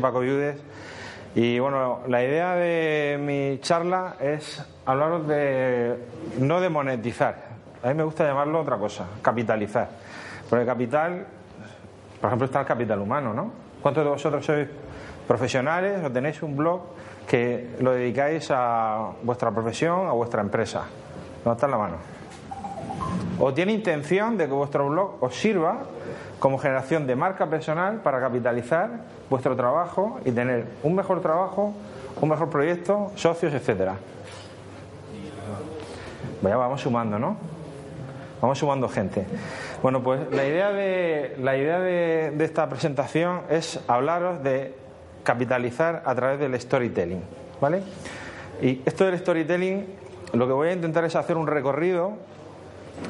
Paco 0.00 0.20
Viudes. 0.20 0.56
Y 1.34 1.58
bueno, 1.58 2.00
la 2.08 2.24
idea 2.24 2.54
de 2.54 3.18
mi 3.20 3.60
charla 3.60 4.14
es 4.20 4.64
hablaros 4.86 5.28
de 5.28 5.98
no 6.38 6.62
de 6.62 6.70
monetizar. 6.70 7.36
A 7.82 7.88
mí 7.88 7.94
me 7.94 8.02
gusta 8.02 8.24
llamarlo 8.24 8.62
otra 8.62 8.78
cosa, 8.78 9.04
capitalizar. 9.20 9.90
Porque 10.48 10.64
capital, 10.64 11.26
por 12.22 12.28
ejemplo, 12.28 12.46
está 12.46 12.60
el 12.60 12.66
capital 12.66 13.00
humano, 13.00 13.34
¿no? 13.34 13.52
¿Cuántos 13.82 14.02
de 14.02 14.08
vosotros 14.08 14.46
sois 14.46 14.66
profesionales 15.28 16.02
o 16.02 16.10
tenéis 16.10 16.42
un 16.42 16.56
blog 16.56 16.80
que 17.28 17.76
lo 17.80 17.92
dedicáis 17.92 18.48
a 18.50 19.10
vuestra 19.22 19.50
profesión, 19.50 20.08
a 20.08 20.12
vuestra 20.12 20.40
empresa? 20.40 20.86
está 21.44 21.66
en 21.66 21.70
la 21.70 21.78
mano. 21.78 21.96
¿O 23.38 23.52
tiene 23.52 23.72
intención 23.72 24.38
de 24.38 24.46
que 24.46 24.54
vuestro 24.54 24.88
blog 24.88 25.22
os 25.22 25.36
sirva 25.36 25.82
como 26.42 26.58
generación 26.58 27.06
de 27.06 27.14
marca 27.14 27.46
personal 27.46 28.00
para 28.02 28.18
capitalizar 28.20 28.90
vuestro 29.30 29.54
trabajo 29.54 30.18
y 30.24 30.32
tener 30.32 30.64
un 30.82 30.96
mejor 30.96 31.22
trabajo, 31.22 31.72
un 32.20 32.28
mejor 32.28 32.50
proyecto, 32.50 33.12
socios, 33.14 33.54
etcétera. 33.54 33.94
Vaya, 36.42 36.56
vamos 36.56 36.80
sumando, 36.80 37.16
¿no? 37.16 37.36
Vamos 38.40 38.58
sumando 38.58 38.88
gente. 38.88 39.24
Bueno, 39.84 40.02
pues 40.02 40.20
la 40.32 40.44
idea 40.44 40.72
de 40.72 41.36
la 41.40 41.56
idea 41.56 41.78
de, 41.78 42.34
esta 42.44 42.68
presentación 42.68 43.42
es 43.48 43.78
hablaros 43.86 44.42
de 44.42 44.74
capitalizar 45.22 46.02
a 46.04 46.12
través 46.16 46.40
del 46.40 46.60
storytelling, 46.60 47.22
¿vale? 47.60 47.84
Y 48.60 48.82
esto 48.84 49.04
del 49.04 49.16
storytelling, 49.16 49.86
lo 50.32 50.48
que 50.48 50.52
voy 50.52 50.70
a 50.70 50.72
intentar 50.72 51.04
es 51.04 51.14
hacer 51.14 51.36
un 51.36 51.46
recorrido 51.46 52.14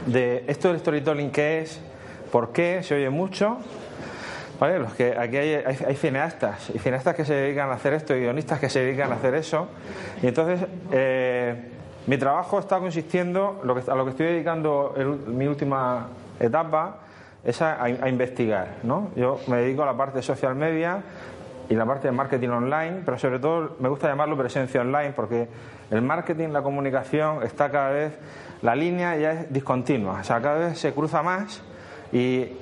de 0.04 0.44
esto 0.48 0.68
del 0.68 0.80
storytelling 0.80 1.30
que 1.30 1.62
es, 1.62 1.80
¿Por 2.32 2.50
qué? 2.50 2.82
Se 2.82 2.94
oye 2.94 3.10
mucho. 3.10 3.58
¿Vale? 4.58 4.78
Los 4.78 4.94
que, 4.94 5.14
aquí 5.18 5.36
hay, 5.36 5.96
cineastas, 5.96 6.70
y 6.70 6.78
cineastas 6.78 7.14
que 7.14 7.24
se 7.24 7.34
dedican 7.34 7.68
a 7.68 7.74
hacer 7.74 7.94
esto, 7.94 8.16
y 8.16 8.20
guionistas 8.20 8.58
que 8.58 8.70
se 8.70 8.80
dedican 8.80 9.12
a 9.12 9.16
hacer 9.16 9.34
eso. 9.34 9.68
Y 10.22 10.28
entonces, 10.28 10.66
eh, 10.92 11.70
mi 12.06 12.16
trabajo 12.16 12.58
está 12.58 12.78
consistiendo, 12.78 13.60
lo 13.64 13.76
a 13.76 13.96
lo 13.96 14.04
que 14.04 14.10
estoy 14.12 14.26
dedicando 14.26 14.94
en 14.96 15.36
mi 15.36 15.46
última 15.46 16.08
etapa, 16.40 17.00
es 17.44 17.60
a, 17.60 17.88
investigar. 18.08 18.76
¿no? 18.84 19.10
Yo 19.16 19.40
me 19.48 19.58
dedico 19.58 19.82
a 19.82 19.86
la 19.86 19.96
parte 19.96 20.18
de 20.18 20.22
social 20.22 20.54
media 20.54 21.02
y 21.68 21.74
la 21.74 21.84
parte 21.84 22.06
de 22.06 22.12
marketing 22.12 22.50
online, 22.50 23.02
pero 23.04 23.18
sobre 23.18 23.40
todo 23.40 23.76
me 23.80 23.88
gusta 23.88 24.08
llamarlo 24.08 24.36
presencia 24.38 24.80
online 24.80 25.12
porque 25.14 25.48
el 25.90 26.02
marketing, 26.02 26.48
la 26.50 26.62
comunicación 26.62 27.42
está 27.42 27.70
cada 27.70 27.90
vez, 27.90 28.16
la 28.62 28.76
línea 28.76 29.16
ya 29.16 29.32
es 29.32 29.52
discontinua, 29.52 30.20
o 30.20 30.24
sea, 30.24 30.40
cada 30.40 30.68
vez 30.68 30.78
se 30.78 30.92
cruza 30.92 31.22
más 31.22 31.62
y, 32.12 32.58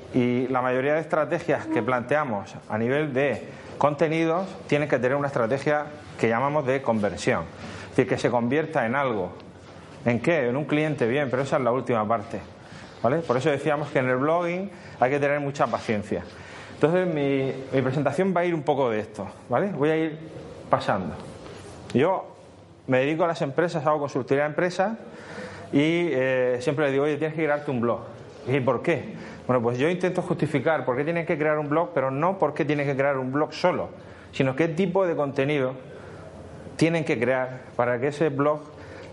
la 0.48 0.60
mayoría 0.60 0.94
de 0.94 1.00
estrategias 1.00 1.66
que 1.66 1.82
planteamos 1.82 2.54
a 2.68 2.78
nivel 2.78 3.12
de 3.12 3.48
contenidos 3.78 4.48
tienen 4.66 4.88
que 4.88 4.98
tener 4.98 5.16
una 5.16 5.28
estrategia 5.28 5.86
que 6.18 6.28
llamamos 6.28 6.66
de 6.66 6.82
conversión. 6.82 7.44
Es 7.84 7.90
decir, 7.90 8.08
que 8.08 8.18
se 8.18 8.30
convierta 8.30 8.86
en 8.86 8.96
algo. 8.96 9.32
¿En 10.04 10.20
qué? 10.20 10.48
En 10.48 10.56
un 10.56 10.64
cliente, 10.64 11.06
bien, 11.06 11.30
pero 11.30 11.42
esa 11.42 11.58
es 11.58 11.62
la 11.62 11.70
última 11.70 12.06
parte. 12.08 12.40
¿Vale? 13.02 13.18
Por 13.18 13.36
eso 13.36 13.50
decíamos 13.50 13.88
que 13.90 14.00
en 14.00 14.08
el 14.08 14.16
blogging 14.16 14.70
hay 14.98 15.10
que 15.10 15.20
tener 15.20 15.38
mucha 15.40 15.66
paciencia. 15.68 16.24
Entonces 16.74 17.06
mi, 17.06 17.52
presentación 17.82 18.34
va 18.34 18.40
a 18.40 18.44
ir 18.46 18.54
un 18.54 18.62
poco 18.62 18.90
de 18.90 19.00
esto, 19.00 19.28
¿vale? 19.48 19.68
Voy 19.68 19.90
a 19.90 19.96
ir 19.96 20.18
pasando. 20.68 21.14
Yo 21.92 22.26
me 22.86 23.00
dedico 23.00 23.24
a 23.24 23.26
las 23.26 23.42
empresas, 23.42 23.84
hago 23.86 24.00
consultoría 24.00 24.44
a 24.44 24.46
empresas 24.46 24.96
y 25.72 26.08
eh, 26.10 26.58
siempre 26.60 26.86
le 26.86 26.92
digo, 26.92 27.04
oye, 27.04 27.16
tienes 27.16 27.36
que 27.36 27.44
crearte 27.44 27.70
un 27.70 27.80
blog. 27.80 28.00
¿Y 28.48 28.60
por 28.60 28.82
qué? 28.82 29.14
Bueno, 29.50 29.64
pues 29.64 29.78
yo 29.78 29.88
intento 29.88 30.22
justificar 30.22 30.84
por 30.84 30.96
qué 30.96 31.02
tienen 31.02 31.26
que 31.26 31.36
crear 31.36 31.58
un 31.58 31.68
blog, 31.68 31.90
pero 31.92 32.12
no 32.12 32.38
por 32.38 32.54
qué 32.54 32.64
tienen 32.64 32.86
que 32.86 32.94
crear 32.94 33.18
un 33.18 33.32
blog 33.32 33.52
solo, 33.52 33.88
sino 34.30 34.54
qué 34.54 34.68
tipo 34.68 35.04
de 35.08 35.16
contenido 35.16 35.72
tienen 36.76 37.04
que 37.04 37.18
crear 37.18 37.62
para 37.74 37.98
que 37.98 38.06
ese 38.06 38.28
blog 38.28 38.60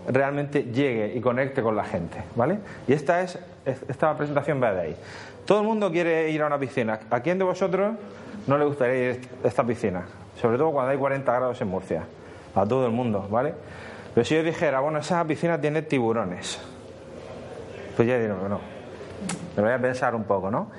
realmente 0.06 0.62
llegue 0.62 1.12
y 1.16 1.20
conecte 1.20 1.60
con 1.60 1.74
la 1.74 1.82
gente, 1.82 2.22
¿vale? 2.36 2.60
Y 2.86 2.92
esta 2.92 3.20
es 3.20 3.36
esta 3.64 4.16
presentación 4.16 4.62
va 4.62 4.72
de 4.74 4.80
ahí. 4.80 4.96
Todo 5.44 5.62
el 5.62 5.66
mundo 5.66 5.90
quiere 5.90 6.30
ir 6.30 6.40
a 6.42 6.46
una 6.46 6.58
piscina. 6.60 7.00
¿A 7.10 7.18
quién 7.18 7.36
de 7.38 7.44
vosotros 7.44 7.96
no 8.46 8.58
le 8.58 8.64
gustaría 8.64 9.10
ir 9.10 9.20
a 9.42 9.48
esta 9.48 9.64
piscina? 9.64 10.04
Sobre 10.40 10.56
todo 10.56 10.70
cuando 10.70 10.92
hay 10.92 10.98
40 10.98 11.34
grados 11.34 11.60
en 11.60 11.66
Murcia. 11.66 12.04
A 12.54 12.64
todo 12.64 12.86
el 12.86 12.92
mundo, 12.92 13.26
¿vale? 13.28 13.54
Pero 14.14 14.24
si 14.24 14.36
yo 14.36 14.44
dijera, 14.44 14.78
bueno, 14.78 15.00
esa 15.00 15.24
piscina 15.24 15.60
tiene 15.60 15.82
tiburones, 15.82 16.60
pues 17.96 18.06
ya 18.06 18.16
digo 18.20 18.40
que 18.40 18.48
no. 18.48 18.77
Me 19.56 19.62
voy 19.62 19.72
a 19.72 19.78
pensar 19.78 20.14
un 20.14 20.24
poco, 20.24 20.50
¿no? 20.50 20.70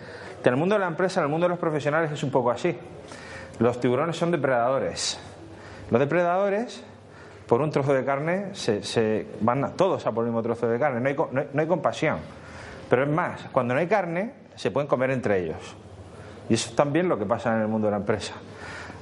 En 0.43 0.53
el 0.53 0.57
mundo 0.57 0.75
de 0.75 0.79
la 0.79 0.87
empresa, 0.87 1.19
en 1.19 1.25
el 1.25 1.29
mundo 1.29 1.45
de 1.45 1.49
los 1.49 1.59
profesionales 1.59 2.11
es 2.11 2.23
un 2.23 2.31
poco 2.31 2.51
así. 2.51 2.77
Los 3.59 3.79
tiburones 3.79 4.15
son 4.15 4.31
depredadores. 4.31 5.19
Los 5.91 5.99
depredadores, 5.99 6.83
por 7.45 7.61
un 7.61 7.71
trozo 7.71 7.93
de 7.93 8.05
carne, 8.05 8.53
se, 8.53 9.27
van 9.41 9.73
todos 9.75 10.05
a 10.05 10.11
por 10.11 10.23
el 10.23 10.31
mismo 10.31 10.41
trozo 10.41 10.67
de 10.67 10.79
carne. 10.79 11.01
No 11.01 11.09
hay, 11.09 11.45
no 11.53 11.61
hay 11.61 11.67
compasión. 11.67 12.19
Pero 12.89 13.03
es 13.03 13.09
más, 13.09 13.45
cuando 13.51 13.73
no 13.73 13.79
hay 13.79 13.87
carne, 13.87 14.33
se 14.55 14.71
pueden 14.71 14.87
comer 14.87 15.11
entre 15.11 15.43
ellos. 15.43 15.75
Y 16.49 16.55
eso 16.55 16.69
es 16.69 16.75
también 16.75 17.07
lo 17.07 17.19
que 17.19 17.25
pasa 17.25 17.55
en 17.55 17.61
el 17.61 17.67
mundo 17.67 17.87
de 17.87 17.91
la 17.91 17.97
empresa. 17.97 18.33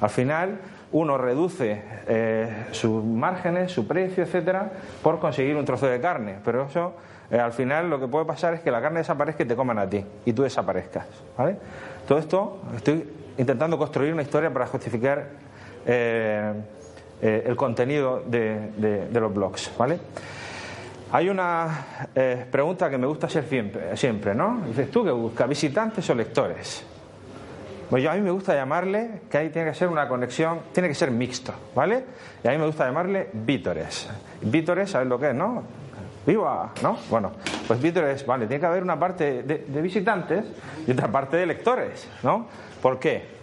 Al 0.02 0.10
final, 0.10 0.60
uno 0.92 1.18
reduce 1.18 1.82
eh, 2.08 2.66
sus 2.72 3.04
márgenes, 3.04 3.72
su 3.72 3.88
precio, 3.88 4.24
etcétera, 4.24 4.72
por 5.04 5.20
conseguir 5.20 5.56
un 5.56 5.66
trozo 5.66 5.88
de 5.88 6.00
carne. 6.00 6.38
Pero 6.44 6.66
eso 6.66 6.94
eh, 7.30 7.40
al 7.40 7.52
final 7.52 7.90
lo 7.90 8.00
que 8.00 8.08
puede 8.08 8.26
pasar 8.26 8.54
es 8.54 8.62
que 8.62 8.72
la 8.72 8.82
carne 8.82 9.00
desaparezca 9.00 9.44
y 9.44 9.46
te 9.46 9.56
coman 9.56 9.80
a 9.80 9.90
ti 9.90 10.04
y 10.26 10.34
tú 10.34 10.44
desaparezcas. 10.44 11.06
¿vale? 11.38 11.58
Todo 12.08 12.20
esto 12.20 12.62
estoy 12.76 13.08
intentando 13.38 13.78
construir 13.78 14.14
una 14.14 14.22
historia 14.22 14.52
para 14.52 14.68
justificar 14.68 15.28
eh, 15.86 16.54
el 17.22 17.56
contenido 17.56 18.24
de, 18.26 19.10
los 19.12 19.34
blogs. 19.34 19.72
¿vale? 19.78 20.00
Hay 21.12 21.30
una 21.30 22.08
pregunta 22.52 22.90
que 22.90 22.98
me 22.98 23.08
gusta 23.08 23.28
hacer 23.28 23.46
siempre, 23.46 23.98
siempre, 23.98 24.36
¿no? 24.36 24.62
Dices 24.68 24.92
tú 24.92 25.04
que 25.04 25.12
buscas 25.12 25.50
visitantes 25.50 26.08
o 26.10 26.16
lectores. 26.16 26.86
Pues 27.90 28.04
yo 28.04 28.12
a 28.12 28.16
mí 28.16 28.22
me 28.22 28.32
gusta 28.32 28.54
llamarle 28.54 29.22
que 29.30 29.38
ahí 29.38 29.50
tiene 29.50 29.70
que 29.70 29.76
ser 29.76 29.88
una 29.88 30.08
conexión, 30.10 30.60
tiene 30.74 30.90
que 30.90 30.96
ser 30.96 31.10
mixto, 31.10 31.54
¿vale? 31.74 32.04
Y 32.44 32.48
a 32.48 32.52
mí 32.52 32.58
me 32.58 32.66
gusta 32.66 32.86
llamarle 32.86 33.30
vítores. 33.32 34.10
Vítores, 34.42 34.92
¿sabes 34.92 35.08
lo 35.08 35.18
que 35.18 35.30
es, 35.30 35.36
no? 35.36 35.64
¡Viva! 36.26 36.72
¿No? 36.84 36.98
Bueno, 37.10 37.32
pues 37.66 37.82
es, 37.82 38.26
vale, 38.26 38.48
tiene 38.48 38.60
que 38.60 38.66
haber 38.66 38.84
una 38.84 39.00
parte 39.00 39.44
de, 39.44 39.82
visitantes 39.82 40.44
y 40.86 40.92
otra 40.92 41.08
parte 41.08 41.38
de 41.38 41.46
lectores, 41.46 42.06
¿no? 42.24 42.48
¿Por 42.82 43.00
qué? 43.00 43.38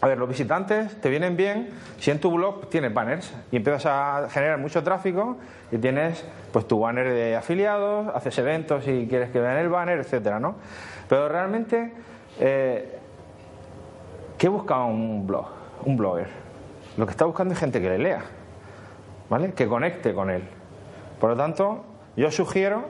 A 0.00 0.06
ver, 0.06 0.16
los 0.16 0.28
visitantes 0.28 0.98
te 1.02 1.10
vienen 1.10 1.36
bien 1.36 1.68
si 1.98 2.10
en 2.10 2.18
tu 2.18 2.30
blog 2.30 2.70
tienes 2.70 2.94
banners 2.94 3.34
y 3.52 3.56
empiezas 3.56 3.84
a 3.86 4.28
generar 4.30 4.58
mucho 4.58 4.82
tráfico 4.82 5.36
y 5.70 5.76
tienes 5.76 6.24
pues 6.52 6.66
tu 6.66 6.80
banner 6.80 7.12
de 7.12 7.36
afiliados, 7.36 8.08
haces 8.14 8.38
eventos 8.38 8.88
y 8.88 9.06
quieres 9.06 9.30
que 9.30 9.40
vean 9.40 9.58
el 9.58 9.68
banner, 9.68 9.98
etcétera, 9.98 10.40
¿no? 10.40 10.56
Pero 11.10 11.28
realmente, 11.28 11.92
eh, 12.40 12.98
¿qué 14.38 14.48
busca 14.48 14.84
un 14.84 15.26
blog? 15.26 15.46
Un 15.84 15.96
blogger. 15.96 16.28
Lo 16.96 17.06
que 17.06 17.10
está 17.10 17.24
buscando 17.24 17.54
es 17.54 17.60
gente 17.60 17.80
que 17.80 17.88
le 17.88 17.98
lea, 17.98 18.22
¿vale? 19.28 19.52
Que 19.52 19.66
conecte 19.66 20.14
con 20.14 20.30
él. 20.30 20.42
Por 21.20 21.30
lo 21.30 21.36
tanto, 21.36 21.84
yo 22.16 22.30
sugiero, 22.30 22.84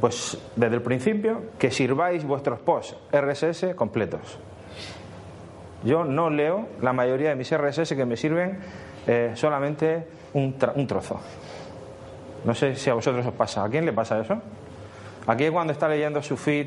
pues 0.00 0.38
desde 0.56 0.76
el 0.76 0.82
principio, 0.82 1.42
que 1.58 1.70
sirváis 1.70 2.24
vuestros 2.24 2.60
posts 2.60 2.96
RSS 3.12 3.74
completos. 3.74 4.38
Yo 5.84 6.04
no 6.04 6.28
leo 6.28 6.68
la 6.82 6.92
mayoría 6.92 7.30
de 7.30 7.36
mis 7.36 7.56
RSS 7.56 7.94
que 7.94 8.04
me 8.04 8.16
sirven 8.16 8.58
eh, 9.06 9.32
solamente 9.34 10.06
un, 10.34 10.56
trozo. 10.58 11.20
No 12.44 12.54
sé 12.54 12.76
si 12.76 12.90
a 12.90 12.94
vosotros 12.94 13.24
os 13.26 13.32
pasa. 13.32 13.64
¿A 13.64 13.68
quién 13.68 13.86
le 13.86 13.92
pasa 13.92 14.20
eso? 14.20 14.40
Aquí 15.26 15.48
cuando 15.48 15.72
está 15.72 15.88
leyendo 15.88 16.22
su 16.22 16.36
feed 16.36 16.66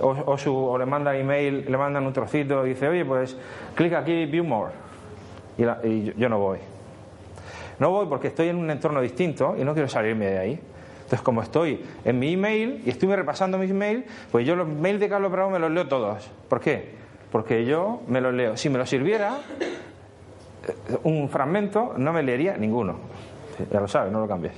o, 0.00 0.38
su, 0.38 0.54
o 0.54 0.78
le 0.78 0.86
manda 0.86 1.16
email, 1.16 1.64
le 1.68 1.76
mandan 1.76 2.06
un 2.06 2.12
trocito 2.12 2.66
y 2.66 2.70
dice, 2.70 2.88
oye, 2.88 3.04
pues 3.04 3.36
clic 3.74 3.92
aquí, 3.92 4.26
view 4.26 4.44
more. 4.44 4.72
y 5.56 6.12
yo 6.14 6.28
no 6.28 6.38
voy. 6.38 6.58
No 7.80 7.90
voy 7.90 8.06
porque 8.06 8.28
estoy 8.28 8.48
en 8.48 8.56
un 8.56 8.70
entorno 8.70 9.00
distinto 9.00 9.56
y 9.58 9.64
no 9.64 9.72
quiero 9.72 9.88
salirme 9.88 10.26
de 10.26 10.38
ahí. 10.38 10.60
Entonces, 11.10 11.22
como 11.22 11.42
estoy 11.42 11.84
en 12.04 12.18
mi 12.18 12.34
email 12.34 12.82
y 12.84 12.90
estoy 12.90 13.12
repasando 13.16 13.58
mis 13.58 13.70
emails, 13.70 14.04
pues 14.30 14.46
yo 14.46 14.54
los 14.54 14.68
mails 14.68 15.00
de 15.00 15.08
Carlos 15.08 15.32
Bravo 15.32 15.50
me 15.50 15.58
los 15.58 15.70
leo 15.70 15.88
todos. 15.88 16.30
¿Por 16.48 16.60
qué? 16.60 16.90
Porque 17.32 17.64
yo 17.64 18.02
me 18.06 18.20
los 18.20 18.32
leo. 18.34 18.56
Si 18.56 18.68
me 18.68 18.78
los 18.78 18.88
sirviera 18.88 19.38
eh, 19.60 20.98
un 21.02 21.28
fragmento, 21.28 21.94
no 21.96 22.12
me 22.12 22.22
leería 22.22 22.56
ninguno. 22.58 22.98
Ya 23.72 23.80
lo 23.80 23.88
sabes, 23.88 24.12
no 24.12 24.20
lo 24.20 24.28
cambies. 24.28 24.52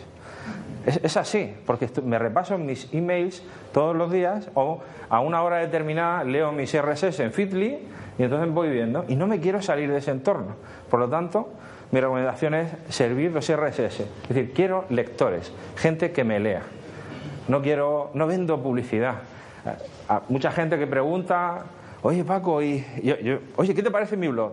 Es, 0.87 1.17
así, 1.17 1.55
porque 1.65 1.89
me 2.05 2.19
repaso 2.19 2.59
mis 2.59 2.93
emails 2.93 3.43
todos 3.73 3.95
los 3.95 4.11
días 4.11 4.49
o 4.55 4.81
a 5.09 5.21
una 5.21 5.43
hora 5.43 5.59
determinada 5.59 6.25
leo 6.25 6.51
mis 6.53 6.77
RSS 6.77 7.21
en 7.21 7.33
Fitly 7.33 7.79
y 8.19 8.23
entonces 8.23 8.53
voy 8.53 8.71
viendo 8.71 9.05
y 9.09 9.15
no 9.15 9.27
me 9.27 9.39
quiero 9.39 9.63
salir 9.63 9.91
de 9.91 9.99
ese 9.99 10.11
entorno. 10.11 10.57
Por 10.91 10.99
lo 10.99 11.09
tanto, 11.09 11.51
mi 11.93 12.01
recomendación 12.01 12.55
es 12.55 12.71
servir 12.89 13.33
los 13.33 13.51
RSS. 13.51 14.01
Es 14.01 14.29
decir, 14.29 14.53
quiero 14.53 14.85
lectores, 14.89 15.53
gente 15.77 16.11
que 16.11 16.25
me 16.25 16.41
lea. 16.41 16.63
No 17.49 17.63
quiero, 17.63 18.11
no 18.15 18.27
vendo 18.27 18.61
publicidad. 18.63 19.17
mucha 20.29 20.51
gente 20.51 20.79
que 20.79 20.87
pregunta 20.87 21.65
oye 22.03 22.25
Paco, 22.25 22.63
y, 22.63 22.85
oye, 23.57 23.75
¿qué 23.75 23.83
te 23.83 23.91
parece 23.91 24.17
mi 24.17 24.29
blog? 24.29 24.53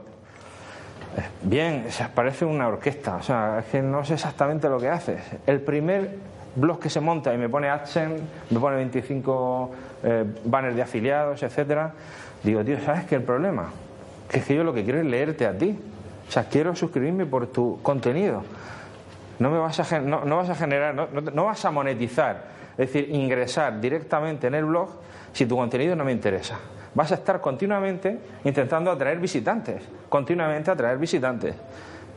Eh, 1.18 1.22
bien, 1.42 1.88
o 1.88 2.16
parece 2.16 2.46
una 2.46 2.68
orquesta, 2.68 3.16
o 3.16 3.24
sea, 3.24 3.60
es 3.60 3.66
que 3.66 3.82
no 3.82 4.06
sé 4.06 4.14
exactamente 4.14 4.70
lo 4.70 4.80
que 4.80 4.90
haces. 4.90 5.22
El 5.48 5.62
primer 5.62 6.18
blog 6.56 6.80
que 6.80 6.90
se 6.90 7.00
monta 7.00 7.34
y 7.34 7.38
me 7.38 7.50
pone 7.50 7.70
AdSense, 7.70 8.22
me 8.50 8.60
pone 8.60 8.76
25 8.78 9.72
eh, 10.04 10.26
banners 10.46 10.76
de 10.76 10.82
afiliados, 10.82 11.42
etcétera, 11.44 11.94
digo, 12.44 12.64
tío, 12.64 12.80
¿sabes 12.82 13.06
qué 13.06 13.16
el 13.16 13.24
problema? 13.24 13.72
Que 14.30 14.40
es 14.40 14.46
que 14.46 14.56
yo 14.56 14.64
lo 14.64 14.74
que 14.74 14.84
quiero 14.84 15.00
es 15.00 15.06
leerte 15.06 15.46
a 15.48 15.58
ti. 15.58 15.78
O 16.28 16.32
sea, 16.32 16.44
quiero 16.44 16.76
suscribirme 16.76 17.26
por 17.26 17.48
tu 17.48 17.82
contenido. 17.82 18.44
No 19.40 19.50
me 19.50 19.58
vas 19.58 19.80
a, 19.80 20.00
no, 20.00 20.38
vas 20.38 20.50
a 20.50 20.56
generar, 20.56 20.94
no, 20.94 21.46
vas 21.46 21.66
a 21.66 21.72
monetizar, 21.72 22.44
es 22.74 22.94
decir, 22.94 23.10
ingresar 23.10 23.82
directamente 23.82 24.48
en 24.48 24.54
el 24.54 24.66
blog 24.66 24.90
si 25.34 25.46
tu 25.46 25.56
contenido 25.56 25.96
no 25.96 26.04
me 26.04 26.12
interesa. 26.12 26.60
Vas 26.94 27.12
a 27.12 27.15
estar 27.15 27.39
continuamente 27.39 28.19
intentando 28.44 28.91
atraer 28.91 29.19
visitantes, 29.19 29.83
continuamente 30.09 30.71
atraer 30.71 30.97
visitantes. 30.97 31.56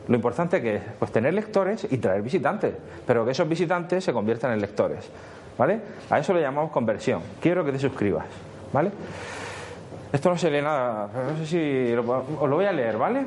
Lo 0.07 0.15
importante 0.15 0.61
que 0.61 0.75
es 0.75 0.81
pues 0.99 1.11
tener 1.11 1.33
lectores 1.33 1.87
y 1.89 1.97
traer 1.97 2.21
visitantes, 2.21 2.73
pero 3.05 3.23
que 3.23 3.31
esos 3.31 3.47
visitantes 3.47 4.03
se 4.03 4.11
conviertan 4.11 4.51
en 4.51 4.61
lectores. 4.61 5.09
¿Vale? 5.57 5.79
A 6.09 6.19
eso 6.19 6.33
le 6.33 6.41
llamamos 6.41 6.71
conversión. 6.71 7.21
Quiero 7.39 7.63
que 7.63 7.71
te 7.71 7.79
suscribas. 7.79 8.25
¿Vale? 8.73 8.91
Esto 10.11 10.29
no 10.29 10.37
se 10.37 10.51
lee 10.51 10.61
nada, 10.61 11.09
no 11.11 11.37
sé 11.37 11.45
si 11.45 11.93
os 11.93 12.49
lo 12.49 12.55
voy 12.55 12.65
a 12.65 12.71
leer, 12.71 12.97
¿vale? 12.97 13.25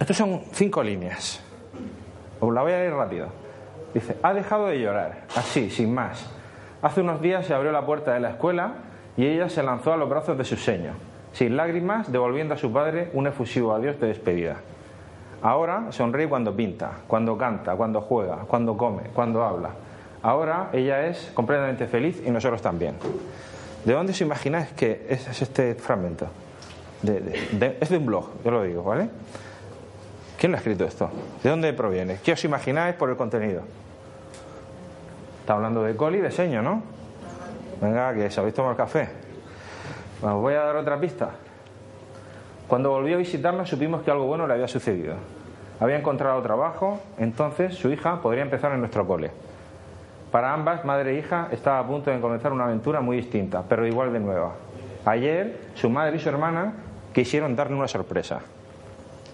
Estos 0.00 0.16
son 0.16 0.42
cinco 0.52 0.82
líneas. 0.82 1.40
Os 2.40 2.52
la 2.52 2.62
voy 2.62 2.72
a 2.72 2.78
leer 2.78 2.94
rápido. 2.94 3.28
Dice, 3.94 4.16
ha 4.22 4.32
dejado 4.32 4.66
de 4.66 4.80
llorar, 4.80 5.26
así, 5.36 5.70
sin 5.70 5.94
más. 5.94 6.26
Hace 6.82 7.02
unos 7.02 7.20
días 7.20 7.46
se 7.46 7.54
abrió 7.54 7.70
la 7.70 7.86
puerta 7.86 8.14
de 8.14 8.20
la 8.20 8.30
escuela 8.30 8.74
y 9.16 9.26
ella 9.26 9.48
se 9.48 9.62
lanzó 9.62 9.92
a 9.92 9.96
los 9.96 10.08
brazos 10.08 10.36
de 10.38 10.44
su 10.44 10.56
seño, 10.56 10.92
sin 11.32 11.56
lágrimas, 11.56 12.10
devolviendo 12.10 12.54
a 12.54 12.56
su 12.56 12.72
padre 12.72 13.10
un 13.12 13.26
efusivo 13.26 13.74
adiós 13.74 14.00
de 14.00 14.08
despedida. 14.08 14.56
Ahora 15.42 15.90
sonríe 15.90 16.28
cuando 16.28 16.54
pinta, 16.54 16.90
cuando 17.06 17.36
canta, 17.38 17.74
cuando 17.74 18.00
juega, 18.02 18.38
cuando 18.46 18.76
come, 18.76 19.04
cuando 19.14 19.42
habla. 19.42 19.70
Ahora 20.22 20.68
ella 20.72 21.06
es 21.06 21.30
completamente 21.34 21.86
feliz 21.86 22.22
y 22.24 22.30
nosotros 22.30 22.60
también. 22.60 22.96
¿De 23.84 23.94
dónde 23.94 24.12
os 24.12 24.20
imagináis 24.20 24.68
que 24.72 25.06
es 25.08 25.40
este 25.40 25.74
fragmento? 25.74 26.26
es 27.02 27.88
de 27.88 27.96
un 27.96 28.04
blog, 28.04 28.26
yo 28.44 28.50
lo 28.50 28.62
digo, 28.62 28.82
¿vale? 28.82 29.08
¿Quién 30.38 30.52
lo 30.52 30.56
ha 30.56 30.60
escrito 30.60 30.84
esto? 30.84 31.10
¿De 31.42 31.48
dónde 31.48 31.72
proviene? 31.72 32.18
¿Qué 32.22 32.32
os 32.32 32.44
imagináis 32.44 32.94
por 32.94 33.08
el 33.08 33.16
contenido? 33.16 33.62
Está 35.40 35.54
hablando 35.54 35.82
de 35.82 35.96
coli 35.96 36.18
y 36.18 36.20
de 36.20 36.30
seño, 36.30 36.60
¿no? 36.60 36.82
Venga, 37.80 38.14
que 38.14 38.30
sabéis 38.30 38.54
tomar 38.54 38.76
café. 38.76 39.08
Os 40.22 40.34
voy 40.34 40.54
a 40.54 40.60
dar 40.60 40.76
otra 40.76 41.00
pista. 41.00 41.30
Cuando 42.68 42.90
volvió 42.90 43.16
a 43.16 43.18
visitarnos 43.18 43.68
supimos 43.68 44.02
que 44.02 44.10
algo 44.10 44.26
bueno 44.26 44.46
le 44.46 44.54
había 44.54 44.68
sucedido. 44.68 45.14
Había 45.80 45.96
encontrado 45.96 46.40
trabajo, 46.42 47.00
entonces 47.18 47.74
su 47.74 47.90
hija 47.90 48.20
podría 48.20 48.42
empezar 48.42 48.72
en 48.72 48.80
nuestro 48.80 49.06
cole. 49.06 49.30
Para 50.30 50.52
ambas, 50.52 50.84
madre 50.84 51.12
e 51.12 51.18
hija, 51.18 51.48
estaba 51.50 51.78
a 51.78 51.86
punto 51.86 52.10
de 52.10 52.20
comenzar 52.20 52.52
una 52.52 52.64
aventura 52.64 53.00
muy 53.00 53.16
distinta, 53.16 53.64
pero 53.68 53.86
igual 53.86 54.12
de 54.12 54.20
nueva. 54.20 54.52
Ayer, 55.06 55.58
su 55.74 55.88
madre 55.88 56.16
y 56.16 56.20
su 56.20 56.28
hermana 56.28 56.74
quisieron 57.14 57.56
darle 57.56 57.76
una 57.76 57.88
sorpresa. 57.88 58.40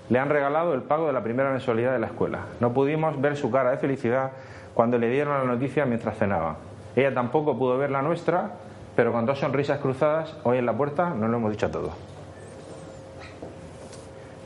Le 0.09 0.21
han 0.21 0.31
regalado 0.31 0.73
el 0.73 0.83
pago 0.83 1.09
de 1.09 1.13
la 1.13 1.23
primera 1.23 1.51
mensualidad 1.51 1.93
de 1.93 1.99
la 1.99 2.07
escuela. 2.07 2.47
No 2.61 2.73
pudimos 2.73 3.21
ver 3.21 3.37
su 3.37 3.51
cara 3.51 3.73
de 3.73 3.79
felicidad 3.79 4.31
cuando 4.73 4.99
le 4.99 5.11
dieron 5.11 5.37
la 5.37 5.45
noticia 5.45 5.85
mientras 5.85 6.17
cenaba. 6.17 6.57
Ella 6.97 7.13
tampoco 7.13 7.59
pudo 7.59 7.77
ver 7.77 7.91
la 7.91 8.01
nuestra, 8.01 8.53
pero 8.97 9.13
con 9.13 9.27
dos 9.27 9.39
sonrisas 9.39 9.79
cruzadas 9.81 10.35
hoy 10.45 10.57
en 10.57 10.65
la 10.65 10.73
puerta 10.73 11.11
nos 11.11 11.29
lo 11.29 11.37
hemos 11.37 11.51
dicho 11.53 11.71
todo. 11.71 11.91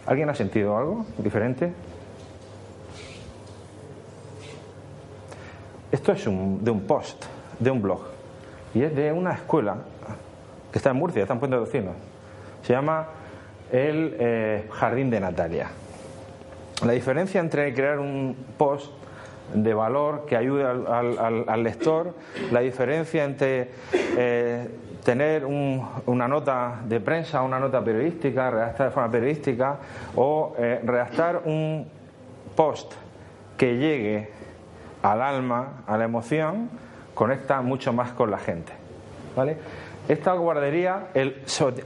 ¿Alguien 0.04 0.28
ha 0.28 0.34
sentido 0.34 0.76
algo 0.76 1.06
diferente? 1.18 1.72
Esto 5.92 6.12
es 6.12 6.24
de 6.24 6.70
un 6.70 6.80
post, 6.88 7.24
de 7.60 7.70
un 7.70 7.80
blog, 7.80 8.00
y 8.74 8.82
es 8.82 8.94
de 8.96 9.12
una 9.12 9.34
escuela 9.34 9.76
que 10.72 10.78
está 10.78 10.90
en 10.90 10.96
Murcia, 10.96 11.22
está 11.22 11.34
en 11.34 11.40
Puente 11.40 11.56
de. 11.56 11.92
Se 12.62 12.72
llama 12.72 13.08
El 13.70 14.16
eh, 14.18 14.68
Jardín 14.72 15.10
de 15.10 15.20
Natalia. 15.20 15.68
La 16.84 16.92
diferencia 16.92 17.40
entre 17.40 17.72
crear 17.74 18.00
un 18.00 18.34
post 18.56 18.99
de 19.54 19.74
valor 19.74 20.26
que 20.26 20.36
ayude 20.36 20.64
al, 20.64 21.62
lector, 21.62 22.14
la 22.50 22.60
diferencia 22.60 23.24
entre 23.24 23.70
eh, 24.16 24.68
tener 25.04 25.44
una 25.44 26.28
nota 26.28 26.80
de 26.84 27.00
prensa, 27.00 27.42
una 27.42 27.58
nota 27.58 27.82
periodística, 27.82 28.50
redactar 28.50 28.88
de 28.88 28.92
forma 28.92 29.10
periodística, 29.10 29.78
o 30.16 30.54
eh, 30.58 30.80
redactar 30.84 31.42
un 31.44 31.88
post 32.54 32.92
que 33.56 33.76
llegue 33.76 34.30
al 35.02 35.22
alma, 35.22 35.82
a 35.86 35.96
la 35.96 36.04
emoción, 36.04 36.70
conecta 37.14 37.60
mucho 37.62 37.92
más 37.92 38.12
con 38.12 38.30
la 38.30 38.38
gente. 38.38 38.72
¿vale? 39.36 39.56
Esta 40.08 40.32
guardería 40.32 41.08
el, 41.14 41.42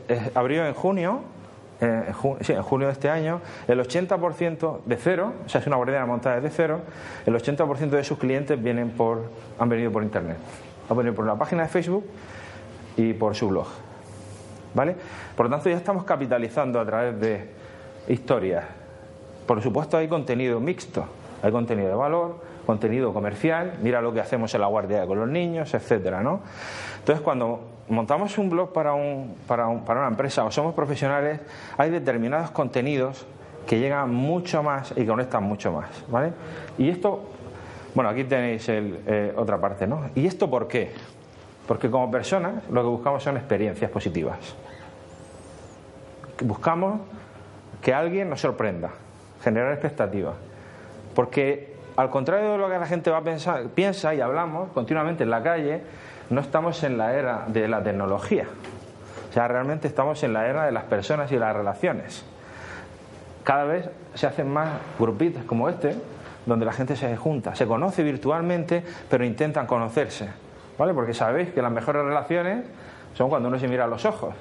eh, 0.08 0.30
abrió 0.34 0.66
en 0.66 0.74
junio, 0.74 1.20
eh, 1.80 2.12
en 2.48 2.62
junio 2.62 2.86
de 2.86 2.92
este 2.92 3.10
año, 3.10 3.40
el 3.66 3.80
80% 3.80 4.84
de 4.84 4.96
cero, 4.96 5.32
o 5.44 5.48
sea, 5.48 5.60
es 5.60 5.66
una 5.66 5.76
guardería 5.76 6.06
montada 6.06 6.36
desde 6.40 6.54
cero, 6.54 6.80
el 7.26 7.34
80% 7.34 7.90
de 7.90 8.04
sus 8.04 8.18
clientes 8.18 8.62
vienen 8.62 8.90
por, 8.90 9.30
han 9.58 9.68
venido 9.68 9.90
por 9.90 10.02
internet. 10.02 10.36
Han 10.88 10.96
venido 10.96 11.14
por 11.14 11.24
una 11.24 11.36
página 11.36 11.62
de 11.62 11.68
Facebook 11.68 12.04
y 12.96 13.12
por 13.12 13.34
su 13.34 13.48
blog. 13.48 13.66
¿Vale? 14.74 14.96
Por 15.36 15.46
lo 15.46 15.50
tanto, 15.50 15.70
ya 15.70 15.76
estamos 15.76 16.04
capitalizando 16.04 16.80
a 16.80 16.84
través 16.84 17.20
de 17.20 17.48
historias. 18.08 18.64
Por 19.46 19.62
supuesto, 19.62 19.96
hay 19.96 20.08
contenido 20.08 20.60
mixto, 20.60 21.06
hay 21.42 21.52
contenido 21.52 21.88
de 21.88 21.94
valor, 21.94 22.40
contenido 22.66 23.12
comercial, 23.12 23.74
mira 23.82 24.00
lo 24.00 24.12
que 24.12 24.20
hacemos 24.20 24.54
en 24.54 24.60
la 24.60 24.66
guardia 24.66 25.06
con 25.06 25.18
los 25.18 25.28
niños, 25.28 25.74
etcétera, 25.74 26.22
¿no? 26.22 26.40
Entonces, 26.98 27.22
cuando 27.22 27.73
montamos 27.88 28.38
un 28.38 28.50
blog 28.50 28.72
para, 28.72 28.94
un, 28.94 29.36
para, 29.46 29.68
un, 29.68 29.84
para 29.84 30.00
una 30.00 30.08
empresa 30.08 30.44
o 30.44 30.50
somos 30.50 30.74
profesionales, 30.74 31.40
hay 31.76 31.90
determinados 31.90 32.50
contenidos 32.50 33.26
que 33.66 33.78
llegan 33.78 34.14
mucho 34.14 34.62
más 34.62 34.92
y 34.96 35.06
conectan 35.06 35.42
mucho 35.44 35.72
más, 35.72 35.88
¿vale? 36.08 36.32
Y 36.78 36.88
esto, 36.88 37.30
bueno, 37.94 38.10
aquí 38.10 38.24
tenéis 38.24 38.68
el, 38.68 39.00
eh, 39.06 39.32
otra 39.36 39.58
parte, 39.60 39.86
¿no? 39.86 40.10
¿Y 40.14 40.26
esto 40.26 40.50
por 40.50 40.68
qué? 40.68 40.92
Porque 41.66 41.90
como 41.90 42.10
personas 42.10 42.68
lo 42.70 42.82
que 42.82 42.88
buscamos 42.88 43.22
son 43.22 43.36
experiencias 43.36 43.90
positivas. 43.90 44.38
Buscamos 46.42 47.00
que 47.80 47.94
alguien 47.94 48.28
nos 48.28 48.40
sorprenda, 48.40 48.90
generar 49.42 49.72
expectativas. 49.72 50.34
Porque 51.14 51.73
al 51.96 52.10
contrario 52.10 52.52
de 52.52 52.58
lo 52.58 52.68
que 52.68 52.78
la 52.78 52.86
gente 52.86 53.10
va 53.10 53.18
a 53.18 53.68
piensa 53.74 54.14
y 54.14 54.20
hablamos 54.20 54.72
continuamente 54.72 55.24
en 55.24 55.30
la 55.30 55.42
calle, 55.42 55.82
no 56.30 56.40
estamos 56.40 56.82
en 56.84 56.98
la 56.98 57.14
era 57.14 57.44
de 57.46 57.68
la 57.68 57.82
tecnología. 57.82 58.46
O 59.30 59.32
sea, 59.32 59.48
realmente 59.48 59.88
estamos 59.88 60.22
en 60.22 60.32
la 60.32 60.46
era 60.46 60.64
de 60.64 60.72
las 60.72 60.84
personas 60.84 61.30
y 61.32 61.38
las 61.38 61.54
relaciones. 61.54 62.24
Cada 63.42 63.64
vez 63.64 63.90
se 64.14 64.26
hacen 64.26 64.48
más 64.48 64.70
grupitos 64.98 65.44
como 65.44 65.68
este, 65.68 65.96
donde 66.46 66.64
la 66.64 66.72
gente 66.72 66.96
se 66.96 67.16
junta, 67.16 67.54
se 67.54 67.66
conoce 67.66 68.02
virtualmente, 68.02 68.82
pero 69.08 69.24
intentan 69.24 69.66
conocerse 69.66 70.44
¿vale? 70.78 70.94
Porque 70.94 71.14
sabéis 71.14 71.50
que 71.50 71.62
las 71.62 71.72
mejores 71.72 72.04
relaciones 72.04 72.64
son 73.14 73.28
cuando 73.28 73.48
uno 73.48 73.58
se 73.58 73.68
mira 73.68 73.84
a 73.84 73.86
los 73.86 74.04
ojos. 74.04 74.34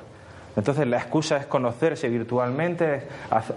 Entonces 0.56 0.88
la 0.88 0.98
excusa 0.98 1.38
es 1.38 1.46
conocerse 1.46 2.10
virtualmente, 2.10 3.04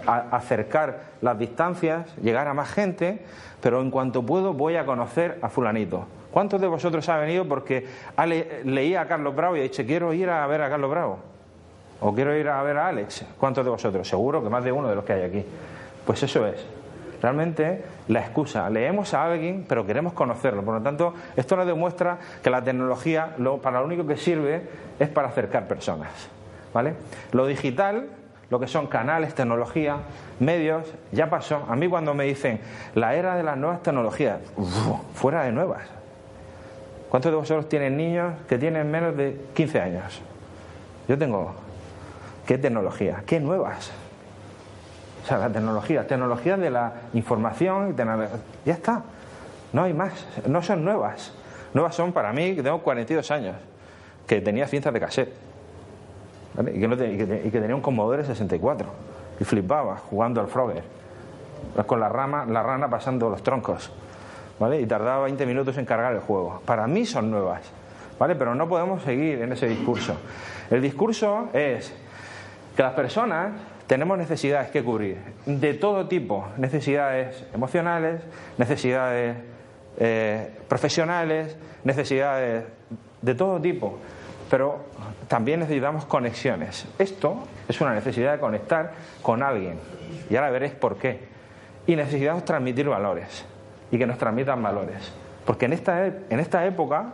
acercar 0.05 1.01
las 1.21 1.37
distancias, 1.37 2.15
llegar 2.17 2.47
a 2.47 2.53
más 2.53 2.69
gente, 2.69 3.19
pero 3.61 3.81
en 3.81 3.91
cuanto 3.91 4.23
puedo 4.23 4.53
voy 4.53 4.77
a 4.77 4.85
conocer 4.85 5.37
a 5.41 5.49
fulanito. 5.49 6.07
¿Cuántos 6.31 6.59
de 6.59 6.67
vosotros 6.67 7.07
ha 7.09 7.17
venido 7.17 7.47
porque 7.47 7.87
leía 8.65 9.01
a 9.01 9.07
Carlos 9.07 9.35
Bravo 9.35 9.55
y 9.55 9.59
ha 9.59 9.63
dicho 9.63 9.85
quiero 9.85 10.13
ir 10.13 10.29
a 10.29 10.45
ver 10.47 10.61
a 10.61 10.69
Carlos 10.69 10.89
Bravo? 10.89 11.19
¿O 11.99 12.13
quiero 12.13 12.35
ir 12.35 12.47
a 12.47 12.61
ver 12.61 12.77
a 12.77 12.87
Alex? 12.87 13.25
¿Cuántos 13.39 13.63
de 13.63 13.71
vosotros? 13.71 14.07
Seguro 14.07 14.43
que 14.43 14.49
más 14.49 14.63
de 14.63 14.71
uno 14.71 14.87
de 14.87 14.95
los 14.95 15.03
que 15.03 15.13
hay 15.13 15.23
aquí. 15.23 15.45
Pues 16.05 16.21
eso 16.21 16.45
es. 16.45 16.63
Realmente 17.21 17.83
la 18.07 18.19
excusa. 18.19 18.69
Leemos 18.69 19.15
a 19.15 19.25
alguien, 19.25 19.65
pero 19.67 19.85
queremos 19.85 20.13
conocerlo. 20.13 20.61
Por 20.63 20.75
lo 20.75 20.81
tanto, 20.81 21.15
esto 21.35 21.55
nos 21.55 21.65
demuestra 21.65 22.19
que 22.43 22.51
la 22.51 22.63
tecnología 22.63 23.33
lo, 23.39 23.57
para 23.57 23.79
lo 23.79 23.87
único 23.87 24.05
que 24.05 24.17
sirve 24.17 24.61
es 24.99 25.09
para 25.09 25.29
acercar 25.29 25.67
personas. 25.67 26.29
Lo 27.31 27.45
digital, 27.45 28.07
lo 28.49 28.59
que 28.59 28.67
son 28.67 28.87
canales, 28.87 29.33
tecnología, 29.35 29.97
medios, 30.39 30.85
ya 31.11 31.29
pasó. 31.29 31.65
A 31.67 31.75
mí 31.75 31.87
cuando 31.87 32.13
me 32.13 32.25
dicen 32.25 32.59
la 32.95 33.15
era 33.15 33.35
de 33.35 33.43
las 33.43 33.57
nuevas 33.57 33.83
tecnologías, 33.83 34.39
fuera 35.13 35.43
de 35.43 35.51
nuevas. 35.51 35.83
¿Cuántos 37.09 37.31
de 37.31 37.37
vosotros 37.37 37.69
tienen 37.69 37.97
niños 37.97 38.33
que 38.47 38.57
tienen 38.57 38.89
menos 38.91 39.15
de 39.15 39.39
15 39.53 39.81
años? 39.81 40.21
Yo 41.07 41.17
tengo. 41.17 41.55
¿Qué 42.45 42.57
tecnología? 42.57 43.23
¿Qué 43.25 43.39
nuevas? 43.39 43.91
O 45.23 45.27
sea, 45.27 45.37
la 45.37 45.49
tecnología, 45.49 46.07
tecnología 46.07 46.55
de 46.55 46.69
la 46.69 46.93
información, 47.13 47.95
ya 48.65 48.73
está. 48.73 49.03
No 49.73 49.83
hay 49.83 49.93
más, 49.93 50.25
no 50.45 50.61
son 50.61 50.85
nuevas. 50.85 51.33
Nuevas 51.73 51.95
son 51.95 52.13
para 52.13 52.31
mí, 52.31 52.55
que 52.55 52.63
tengo 52.63 52.79
42 52.79 53.29
años, 53.31 53.55
que 54.25 54.39
tenía 54.39 54.67
cintas 54.67 54.93
de 54.93 54.99
cassette. 54.99 55.46
Y, 56.59 57.51
que 57.51 57.59
tenía 57.59 57.75
un 57.75 57.81
Commodore 57.81 58.23
64 58.23 58.87
y 59.39 59.43
flipaba 59.43 59.97
jugando 59.97 60.41
al 60.41 60.47
Frogger 60.47 60.83
con 61.85 61.99
la 61.99 62.09
rama, 62.09 62.45
la 62.45 62.63
rana 62.63 62.89
pasando 62.89 63.29
los 63.29 63.43
troncos, 63.43 63.91
¿vale? 64.59 64.81
Y 64.81 64.85
tardaba 64.85 65.25
20 65.25 65.45
minutos 65.45 65.77
en 65.77 65.85
cargar 65.85 66.13
el 66.13 66.19
juego. 66.19 66.61
Para 66.65 66.87
mí 66.87 67.05
son 67.05 67.29
nuevas, 67.29 67.61
¿vale? 68.17 68.35
Pero 68.35 68.55
no 68.55 68.67
podemos 68.67 69.03
seguir 69.03 69.41
en 69.41 69.51
ese 69.51 69.67
discurso. 69.67 70.15
El 70.71 70.81
discurso 70.81 71.49
es 71.53 71.93
que 72.75 72.83
las 72.83 72.93
personas 72.93 73.51
tenemos 73.85 74.17
necesidades 74.17 74.69
que 74.69 74.83
cubrir, 74.83 75.17
de 75.45 75.73
todo 75.73 76.07
tipo, 76.07 76.47
necesidades 76.57 77.45
emocionales, 77.53 78.21
necesidades 78.57 79.37
eh, 79.99 80.51
profesionales, 80.67 81.55
necesidades 81.83 82.65
de 83.21 83.35
todo 83.35 83.61
tipo, 83.61 83.97
pero 84.49 84.85
también 85.27 85.59
necesitamos 85.59 86.05
conexiones. 86.05 86.85
Esto 86.99 87.43
es 87.67 87.79
una 87.81 87.93
necesidad 87.93 88.33
de 88.33 88.39
conectar 88.39 88.93
con 89.21 89.43
alguien, 89.43 89.79
y 90.29 90.35
ahora 90.35 90.49
veréis 90.49 90.73
por 90.73 90.97
qué. 90.97 91.27
Y 91.85 91.95
necesitamos 91.95 92.45
transmitir 92.45 92.87
valores, 92.87 93.45
y 93.91 93.97
que 93.97 94.05
nos 94.05 94.17
transmitan 94.17 94.61
valores, 94.61 95.11
porque 95.45 95.65
en 95.65 95.73
esta, 95.73 96.05
en 96.05 96.39
esta 96.39 96.65
época 96.65 97.13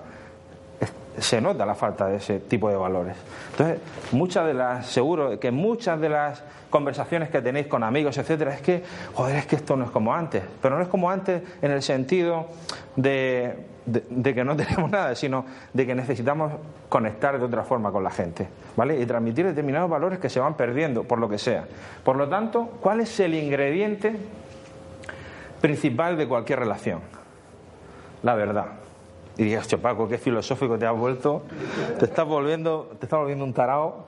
se 1.18 1.42
nota 1.42 1.66
la 1.66 1.76
falta 1.76 2.08
de 2.08 2.18
ese 2.18 2.40
tipo 2.40 2.70
de 2.70 2.76
valores. 2.76 3.16
Entonces, 3.52 3.80
muchas 4.12 4.46
de 4.46 4.54
las, 4.54 4.88
seguro 4.88 5.40
que 5.40 5.52
muchas 5.52 6.00
de 6.00 6.10
las 6.10 6.44
conversaciones 6.70 7.30
que 7.30 7.42
tenéis 7.42 7.68
con 7.68 7.84
amigos, 7.84 8.18
etcétera, 8.18 8.54
es 8.56 8.62
que, 8.62 8.84
joder, 9.14 9.36
es 9.36 9.46
que 9.46 9.56
esto 9.58 9.76
no 9.76 9.86
es 9.86 9.92
como 9.92 10.14
antes. 10.14 10.44
Pero 10.62 10.76
no 10.76 10.82
es 10.82 10.88
como 10.88 11.10
antes 11.10 11.44
en 11.62 11.72
el 11.72 11.84
sentido 11.84 12.48
de, 12.96 13.68
de, 13.86 14.34
que 14.34 14.44
no 14.44 14.56
tenemos 14.58 14.90
nada, 14.90 15.16
sino 15.16 15.46
de 15.72 15.86
que 15.86 15.96
necesitamos 15.96 16.54
conectar 16.90 17.38
de 17.38 17.46
otra 17.46 17.64
forma 17.64 17.92
con 17.92 18.04
la 18.04 18.12
gente, 18.12 18.48
¿vale? 18.76 19.00
Y 19.00 19.06
transmitir 19.06 19.46
determinados 19.46 19.90
valores 19.90 20.20
que 20.20 20.30
se 20.30 20.40
van 20.40 20.56
perdiendo, 20.56 21.04
por 21.04 21.20
lo 21.20 21.30
que 21.30 21.38
sea. 21.38 21.66
Por 22.04 22.16
lo 22.16 22.28
tanto, 22.28 22.66
¿cuál 22.82 23.02
es 23.02 23.20
el 23.20 23.36
ingrediente 23.36 24.16
principal 25.62 26.18
de 26.18 26.28
cualquier 26.28 26.60
relación? 26.60 27.02
La 28.24 28.36
verdad. 28.36 28.83
Y 29.38 29.44
digas, 29.44 29.68
Paco, 29.82 30.08
qué 30.08 30.18
filosófico 30.18 30.78
te 30.78 30.86
has 30.86 30.96
vuelto, 30.96 31.44
te 31.98 32.06
estás 32.06 32.26
volviendo, 32.26 32.92
te 33.00 33.06
estás 33.06 33.20
volviendo 33.20 33.44
un 33.44 33.54
tarao 33.54 34.06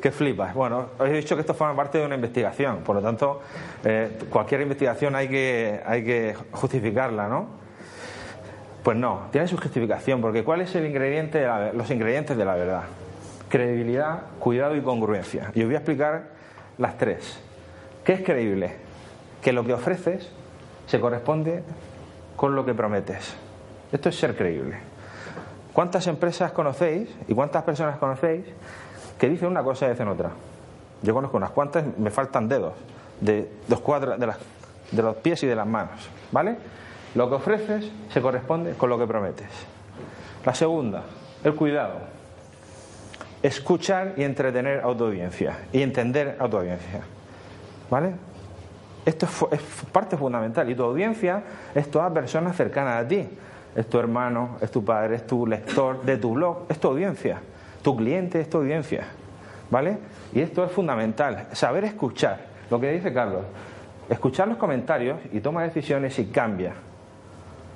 que 0.00 0.12
flipas. 0.12 0.54
Bueno, 0.54 0.86
os 0.98 1.08
he 1.08 1.12
dicho 1.12 1.34
que 1.34 1.40
esto 1.40 1.54
forma 1.54 1.74
parte 1.74 1.98
de 1.98 2.06
una 2.06 2.14
investigación, 2.14 2.78
por 2.78 2.96
lo 2.96 3.02
tanto, 3.02 3.40
eh, 3.84 4.18
cualquier 4.30 4.60
investigación 4.60 5.16
hay 5.16 5.28
que, 5.28 5.80
hay 5.84 6.04
que 6.04 6.36
justificarla, 6.52 7.28
¿no? 7.28 7.46
Pues 8.82 8.96
no, 8.96 9.22
tiene 9.32 9.48
su 9.48 9.56
justificación, 9.56 10.20
porque 10.20 10.44
¿cuál 10.44 10.60
es 10.60 10.74
el 10.76 10.86
ingrediente 10.86 11.46
los 11.74 11.90
ingredientes 11.90 12.36
de 12.36 12.44
la 12.44 12.54
verdad? 12.54 12.82
Credibilidad, 13.48 14.22
cuidado 14.38 14.76
y 14.76 14.80
congruencia. 14.80 15.50
Y 15.54 15.62
os 15.62 15.66
voy 15.66 15.74
a 15.74 15.78
explicar 15.78 16.28
las 16.78 16.96
tres. 16.96 17.40
¿Qué 18.04 18.12
es 18.12 18.22
creíble? 18.22 18.76
Que 19.42 19.52
lo 19.52 19.64
que 19.64 19.74
ofreces 19.74 20.30
se 20.86 21.00
corresponde 21.00 21.62
con 22.36 22.54
lo 22.54 22.64
que 22.64 22.72
prometes. 22.72 23.36
Esto 23.92 24.08
es 24.08 24.18
ser 24.18 24.36
creíble. 24.36 24.78
¿Cuántas 25.72 26.06
empresas 26.06 26.52
conocéis 26.52 27.08
y 27.28 27.34
cuántas 27.34 27.62
personas 27.62 27.98
conocéis 27.98 28.44
que 29.18 29.28
dicen 29.28 29.48
una 29.48 29.62
cosa 29.62 29.86
y 29.86 29.90
dicen 29.90 30.08
otra? 30.08 30.30
Yo 31.02 31.14
conozco 31.14 31.36
unas 31.36 31.50
cuantas, 31.50 31.84
me 31.96 32.10
faltan 32.10 32.48
dedos 32.48 32.74
de 33.20 33.48
los, 33.68 33.80
cuadros, 33.80 34.18
de, 34.18 34.26
de 34.90 35.02
los 35.02 35.16
pies 35.16 35.42
y 35.44 35.46
de 35.46 35.54
las 35.54 35.66
manos. 35.66 36.08
¿Vale? 36.32 36.56
Lo 37.14 37.28
que 37.28 37.36
ofreces 37.36 37.90
se 38.12 38.20
corresponde 38.20 38.72
con 38.72 38.90
lo 38.90 38.98
que 38.98 39.06
prometes. 39.06 39.48
La 40.44 40.54
segunda, 40.54 41.04
el 41.44 41.54
cuidado. 41.54 42.00
Escuchar 43.42 44.14
y 44.16 44.24
entretener 44.24 44.80
a 44.80 44.96
tu 44.96 45.04
audiencia 45.04 45.58
y 45.72 45.82
entender 45.82 46.36
a 46.40 46.48
tu 46.48 46.58
audiencia. 46.58 47.02
¿Vale? 47.88 48.14
Esto 49.06 49.26
es, 49.26 49.60
es 49.60 49.60
parte 49.92 50.16
fundamental 50.16 50.68
y 50.68 50.74
tu 50.74 50.82
audiencia 50.82 51.42
es 51.74 51.90
toda 51.90 52.12
persona 52.12 52.52
cercana 52.52 52.98
a 52.98 53.08
ti 53.08 53.26
es 53.74 53.88
tu 53.88 53.98
hermano, 53.98 54.56
es 54.60 54.70
tu 54.70 54.84
padre, 54.84 55.16
es 55.16 55.26
tu 55.26 55.46
lector 55.46 56.02
de 56.02 56.16
tu 56.16 56.34
blog, 56.34 56.66
es 56.68 56.78
tu 56.78 56.88
audiencia. 56.88 57.40
Tu 57.82 57.96
cliente 57.96 58.40
es 58.40 58.50
tu 58.50 58.58
audiencia. 58.58 59.06
¿Vale? 59.70 59.98
Y 60.32 60.40
esto 60.40 60.64
es 60.64 60.72
fundamental, 60.72 61.46
saber 61.52 61.84
escuchar, 61.84 62.40
lo 62.70 62.80
que 62.80 62.90
dice 62.92 63.12
Carlos. 63.12 63.42
Escuchar 64.08 64.48
los 64.48 64.56
comentarios 64.56 65.18
y 65.32 65.40
toma 65.40 65.62
decisiones 65.62 66.18
y 66.18 66.26
cambia. 66.26 66.72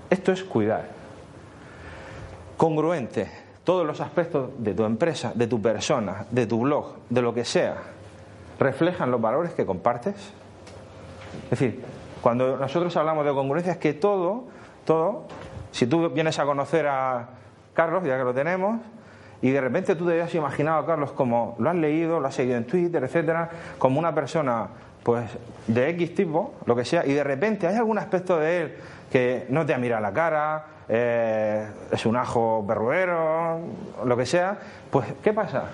Esto 0.09 0.33
es 0.33 0.43
cuidar. 0.43 0.87
Congruente, 2.57 3.31
todos 3.65 3.87
los 3.87 4.01
aspectos 4.01 4.51
de 4.59 4.75
tu 4.75 4.85
empresa, 4.85 5.33
de 5.35 5.47
tu 5.47 5.61
persona, 5.61 6.27
de 6.31 6.47
tu 6.47 6.61
blog, 6.61 6.97
de 7.11 7.23
lo 7.23 7.35
que 7.35 7.45
sea, 7.45 7.77
reflejan 8.59 9.11
los 9.11 9.21
valores 9.21 9.53
que 9.53 9.67
compartes. 9.67 10.15
Es 11.45 11.51
decir, 11.51 11.83
cuando 12.23 12.57
nosotros 12.57 12.97
hablamos 12.97 13.25
de 13.27 13.33
congruencia 13.33 13.73
es 13.73 13.79
que 13.79 13.95
todo, 13.95 14.45
todo 14.85 15.27
si 15.73 15.87
tú 15.87 16.11
vienes 16.11 16.39
a 16.39 16.45
conocer 16.45 16.87
a 16.87 17.29
Carlos, 17.75 18.05
ya 18.05 18.17
que 18.17 18.25
lo 18.25 18.35
tenemos, 18.35 18.81
y 19.41 19.51
de 19.51 19.61
repente 19.61 19.97
tú 19.97 20.07
te 20.07 20.13
habías 20.13 20.35
imaginado 20.35 20.79
a 20.79 20.87
Carlos 20.87 21.13
como 21.13 21.57
lo 21.59 21.69
has 21.69 21.77
leído, 21.77 22.21
lo 22.21 22.29
has 22.29 22.35
seguido 22.35 22.57
en 22.57 22.65
Twitter, 22.65 23.03
etcétera, 23.03 23.51
como 23.79 23.99
una 23.99 24.15
persona 24.15 24.69
pues 25.03 25.25
de 25.67 25.89
X 25.91 26.15
tipo, 26.15 26.55
lo 26.65 26.77
que 26.77 26.85
sea, 26.85 27.05
y 27.05 27.13
de 27.13 27.25
repente 27.25 27.67
hay 27.67 27.75
algún 27.75 27.99
aspecto 27.99 28.39
de 28.39 28.63
él 28.63 28.77
que 29.11 29.47
no 29.49 29.67
te 29.67 29.75
ha 29.75 29.79
mirado 29.79 30.01
la 30.01 30.13
cara, 30.13 30.65
eh, 30.89 31.67
es 31.91 32.07
un 32.07 32.17
ajo 32.17 32.65
berruero, 32.65 33.59
lo 34.05 34.17
que 34.17 34.27
sea, 34.27 34.57
pues 34.91 35.09
¿qué 35.23 35.33
pasa? 35.33 35.65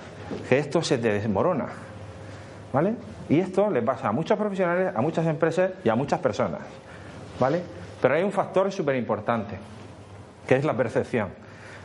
Que 0.48 0.58
esto 0.58 0.80
se 0.80 0.96
te 0.96 1.12
desmorona, 1.12 1.66
¿vale? 2.72 2.94
Y 3.28 3.38
esto 3.38 3.68
le 3.68 3.82
pasa 3.82 4.08
a 4.08 4.12
muchos 4.12 4.38
profesionales, 4.38 4.94
a 4.96 5.00
muchas 5.02 5.26
empresas 5.26 5.72
y 5.84 5.90
a 5.90 5.94
muchas 5.94 6.20
personas, 6.20 6.60
¿vale? 7.38 7.62
Pero 8.00 8.14
hay 8.14 8.22
un 8.22 8.32
factor 8.32 8.72
súper 8.72 8.96
importante 8.96 9.58
que 10.48 10.56
es 10.56 10.64
la 10.64 10.76
percepción. 10.76 11.28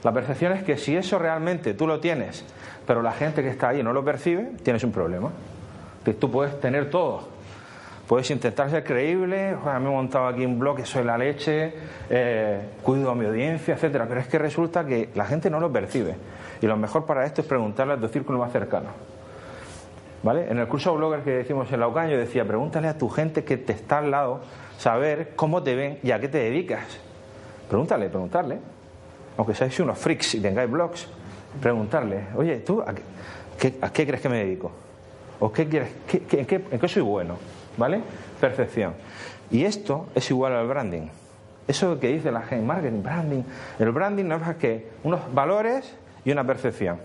La 0.03 0.12
percepción 0.12 0.53
es 0.53 0.63
que 0.63 0.77
si 0.77 0.96
eso 0.96 1.20
realmente 1.20 1.74
tú 1.74 1.86
lo 1.86 2.00
tienes, 2.00 2.43
pero 2.88 3.01
la 3.01 3.12
gente 3.12 3.43
que 3.43 3.50
está 3.50 3.70
ahí 3.70 3.84
no 3.84 3.93
lo 3.93 4.03
percibe, 4.03 4.51
tienes 4.63 4.84
un 4.84 4.91
problema. 4.91 5.29
Que 6.03 6.13
tú 6.13 6.32
puedes 6.32 6.60
tener 6.60 6.89
todo. 6.89 7.27
Puedes 8.08 8.29
intentar 8.32 8.70
ser 8.70 8.84
creíble, 8.84 9.55
me 9.65 9.75
he 9.75 9.79
montado 9.79 10.27
aquí 10.27 10.46
un 10.46 10.60
blog 10.60 10.77
que 10.77 10.86
soy 10.86 11.05
la 11.05 11.17
leche, 11.17 11.74
eh, 12.10 12.62
cuido 12.82 13.12
a 13.12 13.15
mi 13.15 13.25
audiencia, 13.25 13.75
etcétera, 13.75 14.05
pero 14.08 14.20
es 14.20 14.27
que 14.27 14.38
resulta 14.38 14.86
que 14.86 15.10
la 15.15 15.25
gente 15.25 15.50
no 15.50 15.60
lo 15.60 15.72
percibe. 15.72 16.15
Y 16.62 16.67
lo 16.67 16.75
mejor 16.75 17.05
para 17.05 17.25
esto 17.25 17.41
es 17.41 17.48
preguntarle 17.48 17.93
a 17.93 17.98
tu 17.98 18.08
círculo 18.10 18.39
más 18.39 18.51
cercano. 18.51 18.89
¿Vale? 20.22 20.50
En 20.50 20.58
el 20.58 20.67
curso 20.67 20.96
blogger 20.96 21.22
que 21.22 21.32
decimos 21.32 21.72
en 21.72 21.79
la 21.79 21.88
UCAN, 21.88 22.10
yo 22.10 22.17
decía, 22.17 22.46
pregúntale 22.46 22.88
a 22.88 22.98
tu 22.98 23.10
gente 23.10 23.43
que 23.43 23.58
te 23.58 23.74
está 23.74 24.00
al 24.00 24.12
lado, 24.12 24.41
saber 24.77 25.32
cómo 25.36 25.63
te 25.63 25.75
ven 25.75 26.00
y 26.03 26.12
a 26.12 26.20
qué 26.20 26.29
te 26.29 26.38
dedicas. 26.38 27.00
Pregúntale, 27.70 28.10
preguntarle. 28.10 28.60
Aunque 29.38 29.55
seáis 29.55 29.79
unos 29.79 29.98
freaks 29.98 30.36
y 30.36 30.41
tengáis 30.41 30.70
blogs, 30.70 31.08
preguntarle, 31.62 32.25
oye, 32.36 32.58
¿tú 32.60 32.82
a 32.82 32.93
qué, 33.91 34.05
crees 34.05 34.22
que 34.22 34.29
me 34.29 34.38
dedico? 34.38 34.72
¿O 35.39 35.51
qué 35.51 35.67
quieres, 35.67 35.89
en, 36.32 36.46
qué, 36.46 36.88
soy 36.88 37.01
bueno? 37.01 37.38
¿Vale? 37.77 38.01
Perfección. 38.39 38.93
Y 39.50 39.65
esto 39.65 40.08
es 40.13 40.29
igual 40.29 40.53
al 40.53 40.67
branding. 40.67 41.08
Eso 41.67 42.00
que 42.00 42.10
dice 42.10 42.32
la 42.32 42.41
gente, 42.41 42.65
marketing, 42.65 43.01
branding. 43.01 43.43
El 43.79 43.91
branding 43.91 44.25
no 44.25 44.36
es 44.36 44.41
más 44.41 44.55
que 44.58 44.89
unos 45.03 45.34
valores 45.34 45.96
y 46.25 46.32
una 46.32 46.46
percepción. 46.46 47.00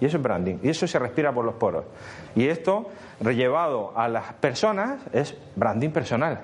Y 0.00 0.06
eso 0.06 0.16
es 0.16 0.22
branding. 0.22 0.58
Y 0.62 0.68
eso 0.68 0.86
se 0.86 0.98
respira 0.98 1.32
por 1.32 1.44
los 1.44 1.54
poros. 1.54 1.84
Y 2.34 2.46
esto, 2.46 2.90
rellevado 3.20 3.92
a 3.96 4.08
las 4.08 4.32
personas, 4.34 5.00
es 5.12 5.36
branding 5.56 5.90
personal. 5.90 6.40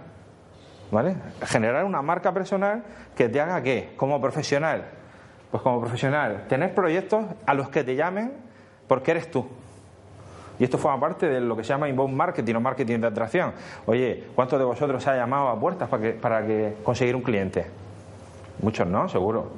¿Vale? 0.91 1.17
Generar 1.45 1.85
una 1.85 2.03
marca 2.03 2.33
personal 2.33 2.83
que 3.15 3.29
te 3.29 3.41
haga 3.41 3.63
qué, 3.63 3.93
como 3.97 4.21
profesional. 4.21 4.85
Pues 5.51 5.63
como 5.63 5.81
profesional, 5.81 6.45
tener 6.49 6.75
proyectos 6.75 7.25
a 7.47 7.55
los 7.55 7.69
que 7.71 7.85
te 7.85 7.97
llamen 7.97 8.33
porque 8.87 9.13
eres 9.13 9.31
tú. 9.31 9.47
Y 10.59 10.65
esto 10.65 10.77
forma 10.77 10.99
parte 10.99 11.29
de 11.29 11.41
lo 11.41 11.57
que 11.57 11.63
se 11.63 11.69
llama 11.69 11.89
inbound 11.89 12.15
marketing 12.15 12.55
o 12.57 12.61
marketing 12.61 12.99
de 12.99 13.07
atracción. 13.07 13.53
Oye, 13.87 14.25
¿cuántos 14.35 14.59
de 14.59 14.65
vosotros 14.65 15.03
se 15.03 15.11
ha 15.11 15.17
llamado 15.17 15.49
a 15.49 15.59
puertas 15.59 15.89
para 15.89 16.03
que, 16.03 16.11
para 16.11 16.47
que 16.47 16.77
conseguir 16.83 17.15
un 17.15 17.23
cliente? 17.23 17.67
Muchos 18.61 18.87
no, 18.87 19.09
seguro. 19.09 19.51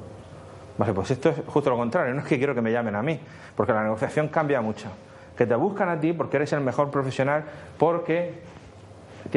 Pues 0.77 1.11
esto 1.11 1.29
es 1.29 1.35
justo 1.47 1.69
lo 1.69 1.77
contrario. 1.77 2.13
No 2.13 2.21
es 2.21 2.27
que 2.27 2.37
quiero 2.37 2.53
que 2.55 2.61
me 2.61 2.71
llamen 2.71 2.95
a 2.95 3.01
mí, 3.01 3.19
porque 3.55 3.73
la 3.73 3.83
negociación 3.83 4.27
cambia 4.29 4.61
mucho. 4.61 4.89
Que 5.35 5.45
te 5.45 5.55
buscan 5.55 5.89
a 5.89 5.99
ti 5.99 6.13
porque 6.13 6.37
eres 6.37 6.53
el 6.53 6.61
mejor 6.61 6.91
profesional, 6.91 7.43
porque 7.77 8.41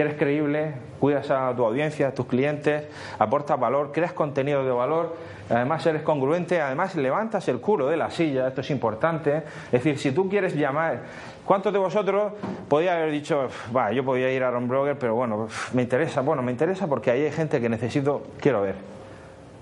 eres 0.00 0.14
creíble, 0.14 0.74
cuidas 0.98 1.30
a 1.30 1.54
tu 1.54 1.64
audiencia, 1.64 2.08
a 2.08 2.14
tus 2.14 2.26
clientes, 2.26 2.84
aportas 3.18 3.58
valor, 3.58 3.92
creas 3.92 4.12
contenido 4.12 4.64
de 4.64 4.70
valor, 4.70 5.16
además 5.50 5.84
eres 5.86 6.02
congruente, 6.02 6.60
además 6.60 6.94
levantas 6.94 7.46
el 7.48 7.60
culo 7.60 7.88
de 7.88 7.96
la 7.96 8.10
silla, 8.10 8.48
esto 8.48 8.60
es 8.60 8.70
importante. 8.70 9.42
Es 9.66 9.72
decir, 9.84 9.98
si 9.98 10.12
tú 10.12 10.28
quieres 10.28 10.54
llamar, 10.54 11.00
¿cuántos 11.44 11.72
de 11.72 11.78
vosotros 11.78 12.32
podía 12.68 12.94
haber 12.94 13.10
dicho, 13.10 13.48
va, 13.74 13.92
yo 13.92 14.04
podía 14.04 14.32
ir 14.32 14.42
a 14.42 14.50
un 14.50 14.68
blogger, 14.68 14.98
pero 14.98 15.14
bueno, 15.14 15.48
me 15.72 15.82
interesa, 15.82 16.20
bueno, 16.22 16.42
me 16.42 16.52
interesa 16.52 16.86
porque 16.86 17.10
ahí 17.10 17.22
hay 17.22 17.32
gente 17.32 17.60
que 17.60 17.68
necesito, 17.68 18.22
quiero 18.40 18.62
ver. 18.62 18.93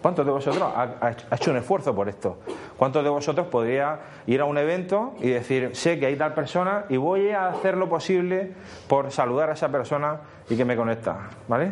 ¿Cuántos 0.02 0.26
de 0.26 0.32
vosotros 0.32 0.68
ha, 0.74 1.10
hecho 1.32 1.52
un 1.52 1.58
esfuerzo 1.58 1.94
por 1.94 2.08
esto? 2.08 2.38
¿Cuántos 2.76 3.04
de 3.04 3.08
vosotros 3.08 3.46
podría 3.46 4.00
ir 4.26 4.40
a 4.40 4.44
un 4.44 4.58
evento 4.58 5.14
y 5.20 5.30
decir, 5.30 5.76
sé 5.76 6.00
que 6.00 6.06
hay 6.06 6.16
tal 6.16 6.34
persona 6.34 6.86
y 6.88 6.96
voy 6.96 7.30
a 7.30 7.46
hacer 7.46 7.76
lo 7.76 7.88
posible 7.88 8.52
por 8.88 9.12
saludar 9.12 9.50
a 9.50 9.52
esa 9.52 9.68
persona 9.68 10.18
y 10.50 10.56
que 10.56 10.64
me 10.64 10.74
conecta? 10.74 11.30
¿Vale? 11.46 11.70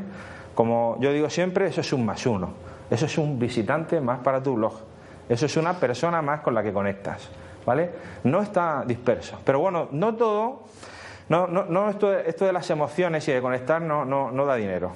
Como 0.55 0.97
yo 1.01 1.13
digo 1.13 1.29
siempre, 1.29 1.67
eso 1.67 1.81
es 1.81 1.93
un 1.93 2.07
más 2.07 2.25
uno. 2.25 2.51
Eso 2.89 3.07
es 3.07 3.19
un 3.19 3.37
visitante 3.37 4.01
más 4.01 4.21
para 4.21 4.41
tu 4.41 4.55
blog. 4.55 4.75
Eso 5.29 5.47
es 5.47 5.57
una 5.57 5.75
persona 5.75 6.23
más 6.23 6.41
con 6.41 6.55
la 6.55 6.63
que 6.63 6.73
conectas. 6.73 7.29
¿Vale? 7.67 7.91
No 8.25 8.43
está 8.43 8.85
disperso. 8.87 9.41
Pero 9.45 9.59
bueno, 9.59 9.89
no 9.91 10.15
todo. 10.15 10.63
No, 11.29 11.49
no, 11.49 11.65
no 11.65 11.91
esto, 11.91 12.09
de 12.09 12.53
las 12.53 12.71
emociones 12.71 13.27
y 13.27 13.33
de 13.33 13.43
conectar 13.43 13.83
no 13.83 14.47
da 14.47 14.55
dinero. 14.55 14.93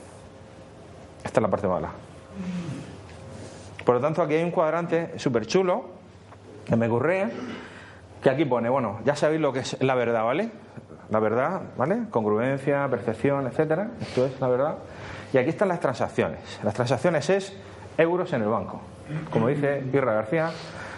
Esta 1.25 1.41
es 1.41 1.43
la 1.43 1.49
parte 1.49 1.67
mala. 1.67 1.91
Por 3.85 3.97
lo 3.97 4.01
tanto, 4.01 4.23
aquí 4.23 4.35
hay 4.35 4.43
un 4.43 4.51
cuadrante 4.51 5.19
súper 5.19 5.47
chulo 5.47 5.87
que 6.65 6.77
me 6.77 6.87
ocurre, 6.87 7.29
que 8.23 8.31
aquí 8.31 8.45
pone, 8.45 8.69
bueno, 8.69 9.01
ya 9.05 9.15
sabéis 9.15 9.41
lo 9.41 9.53
que 9.53 9.61
es 9.61 9.77
la 9.83 9.95
verdad, 9.95 10.25
¿vale? 10.25 10.51
La 11.11 11.21
verdad, 11.21 11.61
¿vale? 11.77 12.05
Congruencia, 12.11 12.89
percepción, 12.89 13.47
etcétera. 13.47 13.91
Esto 14.01 14.27
es 14.27 14.41
la 14.41 14.49
verdad. 14.49 14.77
Y 15.33 15.39
aquí 15.39 15.51
están 15.51 15.69
las 15.69 15.81
transacciones. 15.81 16.61
Las 16.63 16.75
transacciones 16.75 17.29
es 17.29 17.55
euros 17.99 18.33
en 18.33 18.43
el 18.43 18.49
banco. 18.49 18.81
Como 19.31 19.49
dice 19.49 19.85
Irra 19.93 20.15
García, 20.15 20.51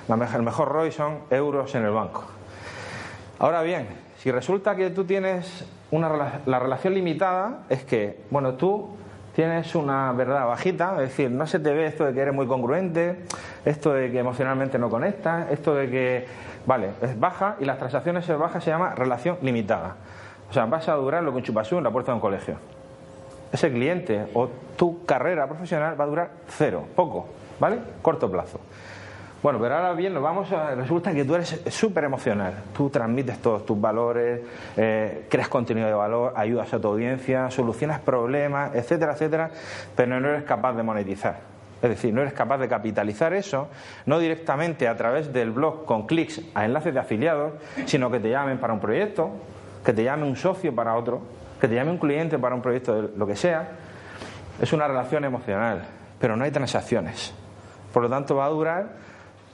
el 0.09 0.43
mejor 0.43 0.69
ROI 0.69 0.93
son 0.93 1.19
euros 1.31 1.75
en 1.75 1.85
el 1.85 1.91
banco. 1.91 2.25
Ahora 3.41 3.63
bien, 3.63 3.89
si 4.19 4.31
resulta 4.31 4.77
que 4.77 4.91
tú 4.91 5.05
tienes 5.05 5.65
una, 5.91 6.41
la 6.47 6.59
relación 6.59 6.95
limitada, 6.95 7.65
es 7.69 7.85
que, 7.85 8.21
bueno, 8.31 8.55
tú 8.55 8.97
tienes 9.37 9.75
una 9.75 10.13
verdad 10.13 10.47
bajita, 10.47 10.93
es 10.95 11.11
decir, 11.11 11.31
no 11.31 11.47
se 11.47 11.61
te 11.61 11.75
ve 11.75 11.85
esto 11.85 12.07
de 12.07 12.15
que 12.15 12.21
eres 12.21 12.33
muy 12.33 12.47
congruente, 12.47 13.19
esto 13.67 13.93
de 13.93 14.11
que 14.11 14.21
emocionalmente 14.21 14.79
no 14.79 14.89
conectas, 14.89 15.51
esto 15.51 15.75
de 15.75 15.91
que, 15.91 16.27
vale, 16.65 16.93
es 17.03 17.21
baja 17.21 17.57
y 17.61 17.67
las 17.67 17.77
transacciones 17.77 18.27
es 18.27 18.39
baja 18.39 18.63
se 18.63 18.71
llama 18.71 18.95
relación 18.95 19.37
limitada. 19.43 19.97
O 20.49 20.55
sea, 20.55 20.65
vas 20.65 20.89
a 20.89 20.95
durar 20.95 21.23
lo 21.23 21.33
que 21.33 21.37
un 21.37 21.43
chupasú 21.43 21.77
en 21.77 21.85
la 21.85 21.91
puerta 21.91 22.13
de 22.13 22.15
un 22.15 22.21
colegio. 22.23 22.57
Ese 23.53 23.71
cliente 23.71 24.27
o 24.33 24.49
tu 24.75 25.05
carrera 25.05 25.47
profesional 25.47 26.01
va 26.01 26.05
a 26.05 26.09
durar 26.09 26.31
cero, 26.49 26.85
poco, 26.97 27.29
¿vale? 27.61 27.79
Corto 28.01 28.31
plazo. 28.31 28.59
Bueno, 29.47 29.61
pero 29.61 29.77
ahora 29.77 29.93
bien, 29.93 30.13
nos 30.13 30.25
vamos 30.25 30.51
a, 30.51 30.75
resulta 30.75 31.15
que 31.15 31.25
tú 31.25 31.37
eres 31.37 31.61
súper 31.69 32.03
emocional. 32.03 32.53
Tú 32.77 32.91
transmites 32.91 33.39
todos 33.39 33.65
tus 33.65 33.81
valores, 33.81 34.41
eh, 34.77 35.27
creas 35.31 35.47
contenido 35.47 35.87
de 35.87 35.95
valor, 35.95 36.33
ayudas 36.35 36.75
a 36.75 36.81
tu 36.81 36.89
audiencia, 36.89 37.49
solucionas 37.53 38.01
problemas, 38.01 38.75
etcétera, 38.75 39.13
etcétera, 39.13 39.51
pero 39.95 40.19
no 40.19 40.31
eres 40.31 40.43
capaz 40.43 40.73
de 40.73 40.83
monetizar. 40.83 41.37
Es 41.81 41.91
decir, 41.91 42.13
no 42.13 42.23
eres 42.23 42.33
capaz 42.33 42.59
de 42.59 42.67
capitalizar 42.67 43.35
eso, 43.35 43.69
no 44.05 44.19
directamente 44.19 44.89
a 44.89 44.97
través 44.97 45.33
del 45.33 45.53
blog 45.53 45.85
con 45.85 46.09
clics 46.09 46.41
a 46.53 46.65
enlaces 46.65 46.93
de 46.93 46.99
afiliados, 46.99 47.53
sino 47.85 48.11
que 48.11 48.19
te 48.19 48.31
llamen 48.31 48.59
para 48.59 48.73
un 48.73 48.81
proyecto, 48.81 49.31
que 49.85 49.93
te 49.93 50.03
llame 50.03 50.25
un 50.25 50.35
socio 50.35 50.75
para 50.75 50.97
otro, 50.97 51.21
que 51.61 51.69
te 51.69 51.77
llame 51.77 51.93
un 51.93 51.99
cliente 51.99 52.37
para 52.37 52.57
un 52.57 52.63
proyecto 52.63 53.01
de 53.01 53.17
lo 53.17 53.25
que 53.29 53.37
sea. 53.37 53.69
Es 54.61 54.73
una 54.73 54.89
relación 54.89 55.25
emocional, 55.25 55.85
pero 56.19 56.37
no 56.37 56.43
hay 56.43 56.51
transacciones. 56.51 57.33
Por 57.93 58.03
lo 58.03 58.11
tanto, 58.11 58.35
va 58.35 58.47
a 58.47 58.49
durar 58.49 59.07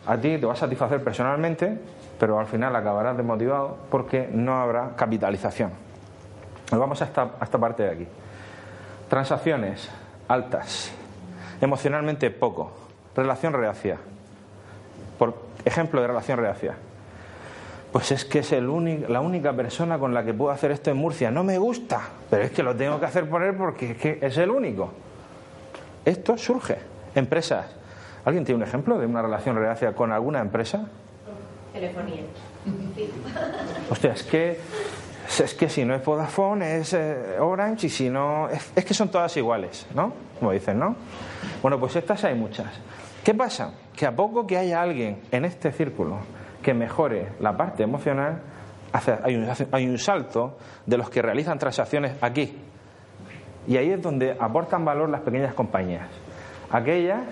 a 0.06 0.16
ti 0.16 0.38
te 0.38 0.46
va 0.46 0.52
a 0.52 0.56
satisfacer 0.56 1.02
personalmente, 1.02 1.78
pero 2.18 2.38
al 2.38 2.46
final 2.46 2.74
acabarás 2.74 3.16
desmotivado 3.16 3.76
porque 3.90 4.28
no 4.32 4.60
habrá 4.60 4.96
capitalización. 4.96 5.70
vamos 6.70 7.00
a 7.02 7.04
esta, 7.04 7.22
a 7.38 7.44
esta 7.44 7.58
parte 7.58 7.82
de 7.84 7.90
aquí. 7.90 8.06
Transacciones 9.08 9.88
altas, 10.28 10.90
emocionalmente 11.60 12.30
poco, 12.30 12.72
relación 13.14 13.52
reacia. 13.52 13.98
Por 15.18 15.34
ejemplo 15.64 16.00
de 16.00 16.06
relación 16.06 16.38
reacia. 16.38 16.74
Pues 17.92 18.10
es 18.10 18.24
que 18.24 18.38
es 18.38 18.52
el 18.52 18.66
la 19.08 19.20
única 19.20 19.52
persona 19.52 19.98
con 19.98 20.14
la 20.14 20.24
que 20.24 20.32
puedo 20.32 20.50
hacer 20.50 20.70
esto 20.70 20.90
en 20.90 20.96
Murcia. 20.96 21.30
No 21.30 21.44
me 21.44 21.58
gusta, 21.58 22.00
pero 22.30 22.42
es 22.42 22.50
que 22.50 22.62
lo 22.62 22.74
tengo 22.74 22.98
que 22.98 23.04
hacer 23.04 23.28
por 23.28 23.42
él 23.42 23.54
porque 23.54 23.90
es 23.90 23.98
que 23.98 24.18
es 24.22 24.38
el 24.38 24.50
único. 24.50 24.90
Esto 26.04 26.38
surge. 26.38 26.78
Empresas 27.14 27.81
¿Alguien 28.24 28.44
tiene 28.44 28.62
un 28.62 28.68
ejemplo 28.68 28.98
de 28.98 29.06
una 29.06 29.22
relación 29.22 29.56
reacia 29.56 29.94
con 29.94 30.12
alguna 30.12 30.40
empresa? 30.40 30.86
Telefonía. 31.72 32.22
Hostia, 33.90 34.12
es 34.12 34.22
que, 34.22 34.60
es 35.42 35.54
que 35.54 35.68
si 35.68 35.84
no 35.84 35.94
es 35.94 36.04
Vodafone 36.04 36.78
es 36.78 36.92
eh, 36.92 37.38
Orange 37.40 37.86
y 37.86 37.90
si 37.90 38.10
no... 38.10 38.48
Es, 38.48 38.84
que 38.84 38.94
son 38.94 39.10
todas 39.10 39.36
iguales, 39.36 39.86
¿no? 39.94 40.12
Como 40.38 40.52
dicen, 40.52 40.78
¿no? 40.78 40.94
Bueno, 41.62 41.80
pues 41.80 41.96
estas 41.96 42.22
hay 42.24 42.34
muchas. 42.34 42.68
¿Qué 43.24 43.34
pasa? 43.34 43.74
Que 43.96 44.06
a 44.06 44.14
poco 44.14 44.46
que 44.46 44.56
haya 44.56 44.80
alguien 44.80 45.22
en 45.32 45.44
este 45.44 45.72
círculo 45.72 46.18
que 46.62 46.74
mejore 46.74 47.32
la 47.40 47.56
parte 47.56 47.82
emocional, 47.82 48.40
hay, 49.24 49.34
un, 49.34 49.48
hay 49.72 49.88
un 49.88 49.98
salto 49.98 50.58
de 50.86 50.96
los 50.96 51.10
que 51.10 51.22
realizan 51.22 51.58
transacciones 51.58 52.12
aquí. 52.20 52.56
Y 53.66 53.76
ahí 53.76 53.90
es 53.90 54.02
donde 54.02 54.36
aportan 54.38 54.84
valor 54.84 55.08
las 55.08 55.22
pequeñas 55.22 55.54
compañías. 55.54 56.08
Aquellas 56.70 57.22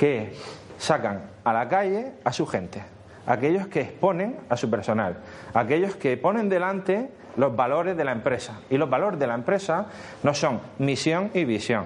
que 0.00 0.32
sacan 0.78 1.20
a 1.44 1.52
la 1.52 1.68
calle 1.68 2.12
a 2.24 2.32
su 2.32 2.46
gente, 2.46 2.82
aquellos 3.26 3.66
que 3.66 3.82
exponen 3.82 4.38
a 4.48 4.56
su 4.56 4.70
personal, 4.70 5.18
aquellos 5.52 5.94
que 5.94 6.16
ponen 6.16 6.48
delante 6.48 7.10
los 7.36 7.54
valores 7.54 7.98
de 7.98 8.04
la 8.04 8.12
empresa. 8.12 8.60
Y 8.70 8.78
los 8.78 8.88
valores 8.88 9.20
de 9.20 9.26
la 9.26 9.34
empresa 9.34 9.88
no 10.22 10.32
son 10.32 10.58
misión 10.78 11.30
y 11.34 11.44
visión, 11.44 11.84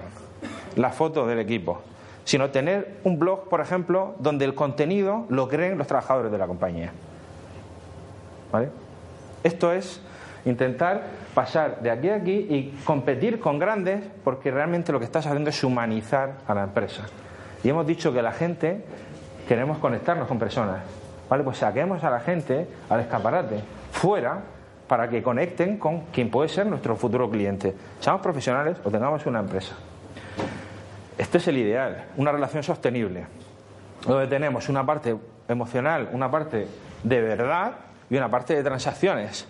la 0.77 0.91
foto 0.91 1.27
del 1.27 1.39
equipo, 1.39 1.81
sino 2.23 2.51
tener 2.51 2.99
un 3.03 3.19
blog, 3.19 3.49
por 3.49 3.59
ejemplo, 3.59 4.15
donde 4.19 4.45
el 4.45 4.55
contenido 4.55 5.25
lo 5.27 5.49
creen 5.49 5.77
los 5.77 5.87
trabajadores 5.87 6.31
de 6.31 6.37
la 6.37 6.47
compañía. 6.47 6.93
¿Vale? 8.49 8.69
Esto 9.43 9.73
es 9.73 9.99
intentar 10.45 11.03
pasar 11.33 11.81
de 11.81 11.91
aquí 11.91 12.07
a 12.07 12.15
aquí 12.15 12.47
y 12.49 12.79
competir 12.85 13.41
con 13.41 13.59
grandes 13.59 14.05
porque 14.23 14.51
realmente 14.51 14.93
lo 14.93 14.99
que 14.99 15.05
estás 15.05 15.27
haciendo 15.27 15.49
es 15.49 15.61
humanizar 15.65 16.35
a 16.47 16.53
la 16.53 16.63
empresa. 16.63 17.03
Y 17.65 17.69
hemos 17.69 17.87
dicho 17.87 18.13
que 18.13 18.21
la 18.21 18.31
gente 18.31 18.85
queremos 19.47 19.79
conectarnos 19.79 20.27
con 20.27 20.37
personas. 20.37 20.83
¿Vale? 21.27 21.43
Pues 21.43 21.57
saquemos 21.57 22.03
a 22.03 22.11
la 22.11 22.19
gente 22.19 22.67
al 22.87 22.99
escaparate, 22.99 23.59
fuera, 23.91 24.39
para 24.87 25.09
que 25.09 25.23
conecten 25.23 25.79
con 25.79 26.01
quien 26.13 26.29
puede 26.29 26.47
ser 26.47 26.67
nuestro 26.67 26.95
futuro 26.95 27.27
cliente. 27.27 27.73
Seamos 27.99 28.21
profesionales 28.21 28.77
o 28.83 28.91
tengamos 28.91 29.25
una 29.25 29.39
empresa. 29.39 29.73
Este 31.17 31.39
es 31.39 31.47
el 31.47 31.57
ideal, 31.57 32.05
una 32.17 32.31
relación 32.31 32.61
sostenible, 32.61 33.25
donde 34.05 34.27
tenemos 34.27 34.69
una 34.69 34.85
parte 34.85 35.15
emocional, 35.47 36.09
una 36.13 36.29
parte 36.29 36.67
de 37.01 37.19
verdad 37.19 37.71
y 38.11 38.15
una 38.15 38.29
parte 38.29 38.55
de 38.55 38.61
transacciones. 38.61 39.47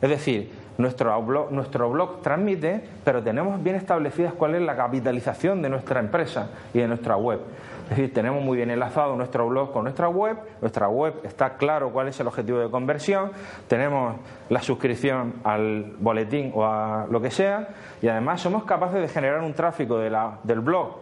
Es 0.00 0.08
decir, 0.08 0.52
nuestro 0.78 1.20
blog, 1.22 1.50
nuestro 1.50 1.90
blog 1.90 2.22
transmite, 2.22 2.82
pero 3.04 3.22
tenemos 3.22 3.62
bien 3.62 3.76
establecidas 3.76 4.32
cuál 4.32 4.54
es 4.54 4.62
la 4.62 4.76
capitalización 4.76 5.60
de 5.60 5.68
nuestra 5.68 5.98
empresa 6.00 6.50
y 6.72 6.78
de 6.78 6.88
nuestra 6.88 7.16
web. 7.16 7.40
Es 7.84 7.96
decir, 7.96 8.14
tenemos 8.14 8.42
muy 8.42 8.56
bien 8.56 8.70
enlazado 8.70 9.16
nuestro 9.16 9.48
blog 9.48 9.72
con 9.72 9.84
nuestra 9.84 10.08
web, 10.08 10.36
nuestra 10.60 10.88
web 10.88 11.14
está 11.24 11.56
claro 11.56 11.90
cuál 11.90 12.08
es 12.08 12.20
el 12.20 12.28
objetivo 12.28 12.58
de 12.58 12.70
conversión, 12.70 13.32
tenemos 13.66 14.16
la 14.50 14.62
suscripción 14.62 15.34
al 15.42 15.94
boletín 15.98 16.52
o 16.54 16.64
a 16.64 17.06
lo 17.10 17.20
que 17.20 17.30
sea, 17.30 17.68
y 18.00 18.08
además 18.08 18.40
somos 18.40 18.64
capaces 18.64 19.00
de 19.00 19.08
generar 19.08 19.40
un 19.42 19.54
tráfico 19.54 19.98
de 19.98 20.10
la, 20.10 20.38
del 20.44 20.60
blog 20.60 20.98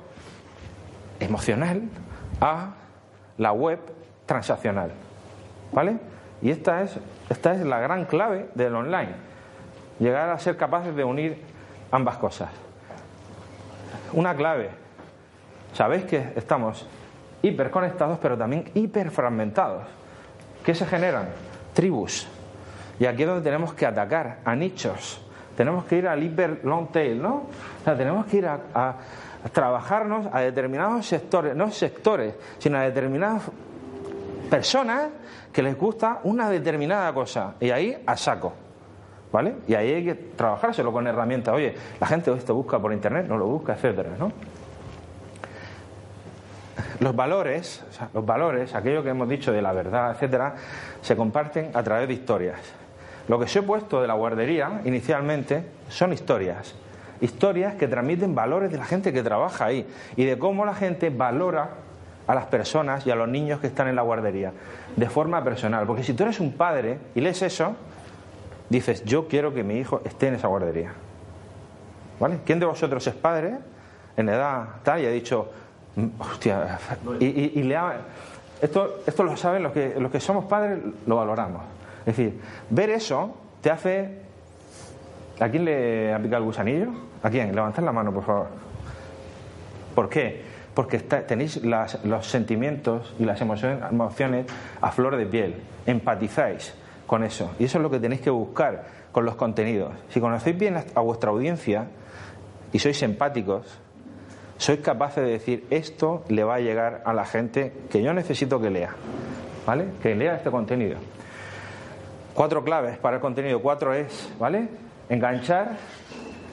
emocional 1.20 1.82
a 2.40 2.70
la 3.36 3.52
web 3.52 3.80
transaccional. 4.24 4.92
¿Vale? 5.72 5.98
Y 6.40 6.50
esta 6.50 6.82
es, 6.82 6.98
esta 7.28 7.52
es 7.52 7.60
la 7.60 7.80
gran 7.80 8.04
clave 8.04 8.48
del 8.54 8.74
online. 8.74 9.35
Llegar 9.98 10.30
a 10.30 10.38
ser 10.38 10.56
capaces 10.56 10.94
de 10.94 11.04
unir 11.04 11.40
ambas 11.90 12.16
cosas. 12.16 12.50
Una 14.12 14.34
clave. 14.34 14.70
Sabéis 15.72 16.04
que 16.04 16.32
estamos 16.36 16.86
hiperconectados, 17.42 18.18
pero 18.18 18.36
también 18.36 18.70
hiperfragmentados. 18.74 19.84
¿Qué 20.64 20.74
se 20.74 20.86
generan? 20.86 21.28
Tribus. 21.74 22.26
Y 22.98 23.06
aquí 23.06 23.22
es 23.22 23.28
donde 23.28 23.44
tenemos 23.44 23.74
que 23.74 23.86
atacar 23.86 24.38
a 24.44 24.54
nichos. 24.54 25.20
Tenemos 25.56 25.84
que 25.84 25.98
ir 25.98 26.08
al 26.08 26.22
hiper 26.22 26.60
long 26.64 26.88
tail, 26.88 27.20
¿no? 27.20 27.34
O 27.80 27.84
sea, 27.84 27.96
tenemos 27.96 28.26
que 28.26 28.38
ir 28.38 28.46
a, 28.46 28.58
a 28.74 28.94
trabajarnos 29.52 30.26
a 30.32 30.40
determinados 30.40 31.06
sectores, 31.06 31.54
no 31.54 31.70
sectores, 31.70 32.34
sino 32.58 32.78
a 32.78 32.82
determinadas 32.82 33.42
personas 34.50 35.08
que 35.52 35.62
les 35.62 35.76
gusta 35.76 36.20
una 36.24 36.50
determinada 36.50 37.12
cosa 37.12 37.54
y 37.60 37.70
ahí 37.70 38.02
a 38.06 38.16
saco. 38.16 38.65
¿Vale? 39.32 39.54
Y 39.66 39.74
ahí 39.74 39.92
hay 39.92 40.04
que 40.04 40.14
trabajárselo 40.14 40.92
con 40.92 41.06
herramientas. 41.06 41.54
Oye, 41.54 41.74
la 42.00 42.06
gente 42.06 42.32
esto 42.32 42.54
busca 42.54 42.78
por 42.78 42.92
internet, 42.92 43.26
no 43.28 43.36
lo 43.36 43.46
busca, 43.46 43.74
etcétera, 43.74 44.10
¿no? 44.18 44.32
Los 47.00 47.14
valores, 47.14 47.84
los 48.14 48.24
valores, 48.24 48.74
aquello 48.74 49.02
que 49.02 49.10
hemos 49.10 49.28
dicho 49.28 49.52
de 49.52 49.60
la 49.60 49.72
verdad, 49.72 50.12
etcétera, 50.12 50.54
se 51.02 51.16
comparten 51.16 51.70
a 51.74 51.82
través 51.82 52.08
de 52.08 52.14
historias. 52.14 52.60
Lo 53.28 53.38
que 53.38 53.48
se 53.48 53.58
he 53.58 53.62
puesto 53.62 54.00
de 54.00 54.06
la 54.06 54.14
guardería 54.14 54.80
inicialmente 54.84 55.64
son 55.88 56.12
historias. 56.12 56.74
Historias 57.20 57.74
que 57.74 57.88
transmiten 57.88 58.34
valores 58.34 58.70
de 58.70 58.78
la 58.78 58.84
gente 58.84 59.12
que 59.12 59.22
trabaja 59.22 59.66
ahí 59.66 59.86
y 60.16 60.24
de 60.24 60.38
cómo 60.38 60.64
la 60.64 60.74
gente 60.74 61.10
valora 61.10 61.70
a 62.26 62.34
las 62.34 62.46
personas 62.46 63.06
y 63.06 63.10
a 63.10 63.14
los 63.14 63.28
niños 63.28 63.60
que 63.60 63.66
están 63.66 63.88
en 63.88 63.96
la 63.96 64.02
guardería, 64.02 64.52
de 64.96 65.08
forma 65.08 65.42
personal. 65.42 65.86
Porque 65.86 66.02
si 66.02 66.12
tú 66.12 66.24
eres 66.24 66.40
un 66.40 66.52
padre 66.52 66.98
y 67.14 67.20
lees 67.20 67.42
eso, 67.42 67.76
dices, 68.68 69.04
yo 69.04 69.28
quiero 69.28 69.54
que 69.54 69.62
mi 69.62 69.78
hijo 69.78 70.00
esté 70.04 70.28
en 70.28 70.34
esa 70.34 70.48
guardería. 70.48 70.92
¿Vale? 72.18 72.38
¿Quién 72.44 72.60
de 72.60 72.66
vosotros 72.66 73.06
es 73.06 73.14
padre 73.14 73.58
en 74.16 74.28
edad 74.28 74.66
tal 74.82 75.00
y 75.02 75.06
ha 75.06 75.10
dicho, 75.10 75.50
hostia, 76.18 76.78
y, 77.20 77.62
le 77.62 77.76
ha, 77.76 77.96
esto, 78.60 79.00
esto 79.06 79.22
lo 79.22 79.36
saben 79.36 79.62
los 79.62 79.72
que, 79.72 79.94
los 79.98 80.10
que 80.10 80.20
somos 80.20 80.46
padres, 80.46 80.78
lo 81.06 81.16
valoramos. 81.16 81.62
Es 82.00 82.16
decir, 82.16 82.40
ver 82.70 82.90
eso 82.90 83.36
te 83.60 83.70
hace... 83.70 84.26
¿A 85.38 85.50
quién 85.50 85.66
le 85.66 86.14
ha 86.14 86.18
picado 86.18 86.38
el 86.38 86.44
gusanillo? 86.44 86.88
¿A 87.22 87.28
quién? 87.28 87.54
Levantad 87.54 87.82
la 87.82 87.92
mano, 87.92 88.10
por 88.12 88.24
favor. 88.24 88.46
¿Por 89.94 90.08
qué? 90.08 90.44
Porque 90.72 90.98
tenéis 90.98 91.60
los 91.62 92.26
sentimientos 92.26 93.14
y 93.18 93.24
las 93.24 93.40
emociones 93.40 94.46
a 94.80 94.90
flor 94.92 95.16
de 95.16 95.26
piel. 95.26 95.56
Empatizáis 95.84 96.74
con 97.06 97.24
eso. 97.24 97.50
Y 97.58 97.64
eso 97.64 97.78
es 97.78 97.82
lo 97.82 97.90
que 97.90 98.00
tenéis 98.00 98.20
que 98.20 98.30
buscar 98.30 98.84
con 99.12 99.24
los 99.24 99.36
contenidos. 99.36 99.92
Si 100.10 100.20
conocéis 100.20 100.58
bien 100.58 100.76
a 100.94 101.00
vuestra 101.00 101.30
audiencia 101.30 101.86
y 102.72 102.78
sois 102.78 103.02
empáticos, 103.02 103.78
sois 104.58 104.80
capaces 104.80 105.24
de 105.24 105.30
decir 105.30 105.66
esto 105.70 106.24
le 106.28 106.44
va 106.44 106.56
a 106.56 106.60
llegar 106.60 107.02
a 107.04 107.12
la 107.12 107.24
gente 107.24 107.72
que 107.90 108.02
yo 108.02 108.12
necesito 108.12 108.60
que 108.60 108.70
lea. 108.70 108.90
¿Vale? 109.66 109.86
Que 110.02 110.14
lea 110.14 110.36
este 110.36 110.50
contenido. 110.50 110.96
Cuatro 112.34 112.62
claves 112.62 112.98
para 112.98 113.16
el 113.16 113.22
contenido. 113.22 113.60
Cuatro 113.60 113.94
es, 113.94 114.32
¿vale? 114.38 114.68
Enganchar, 115.08 115.76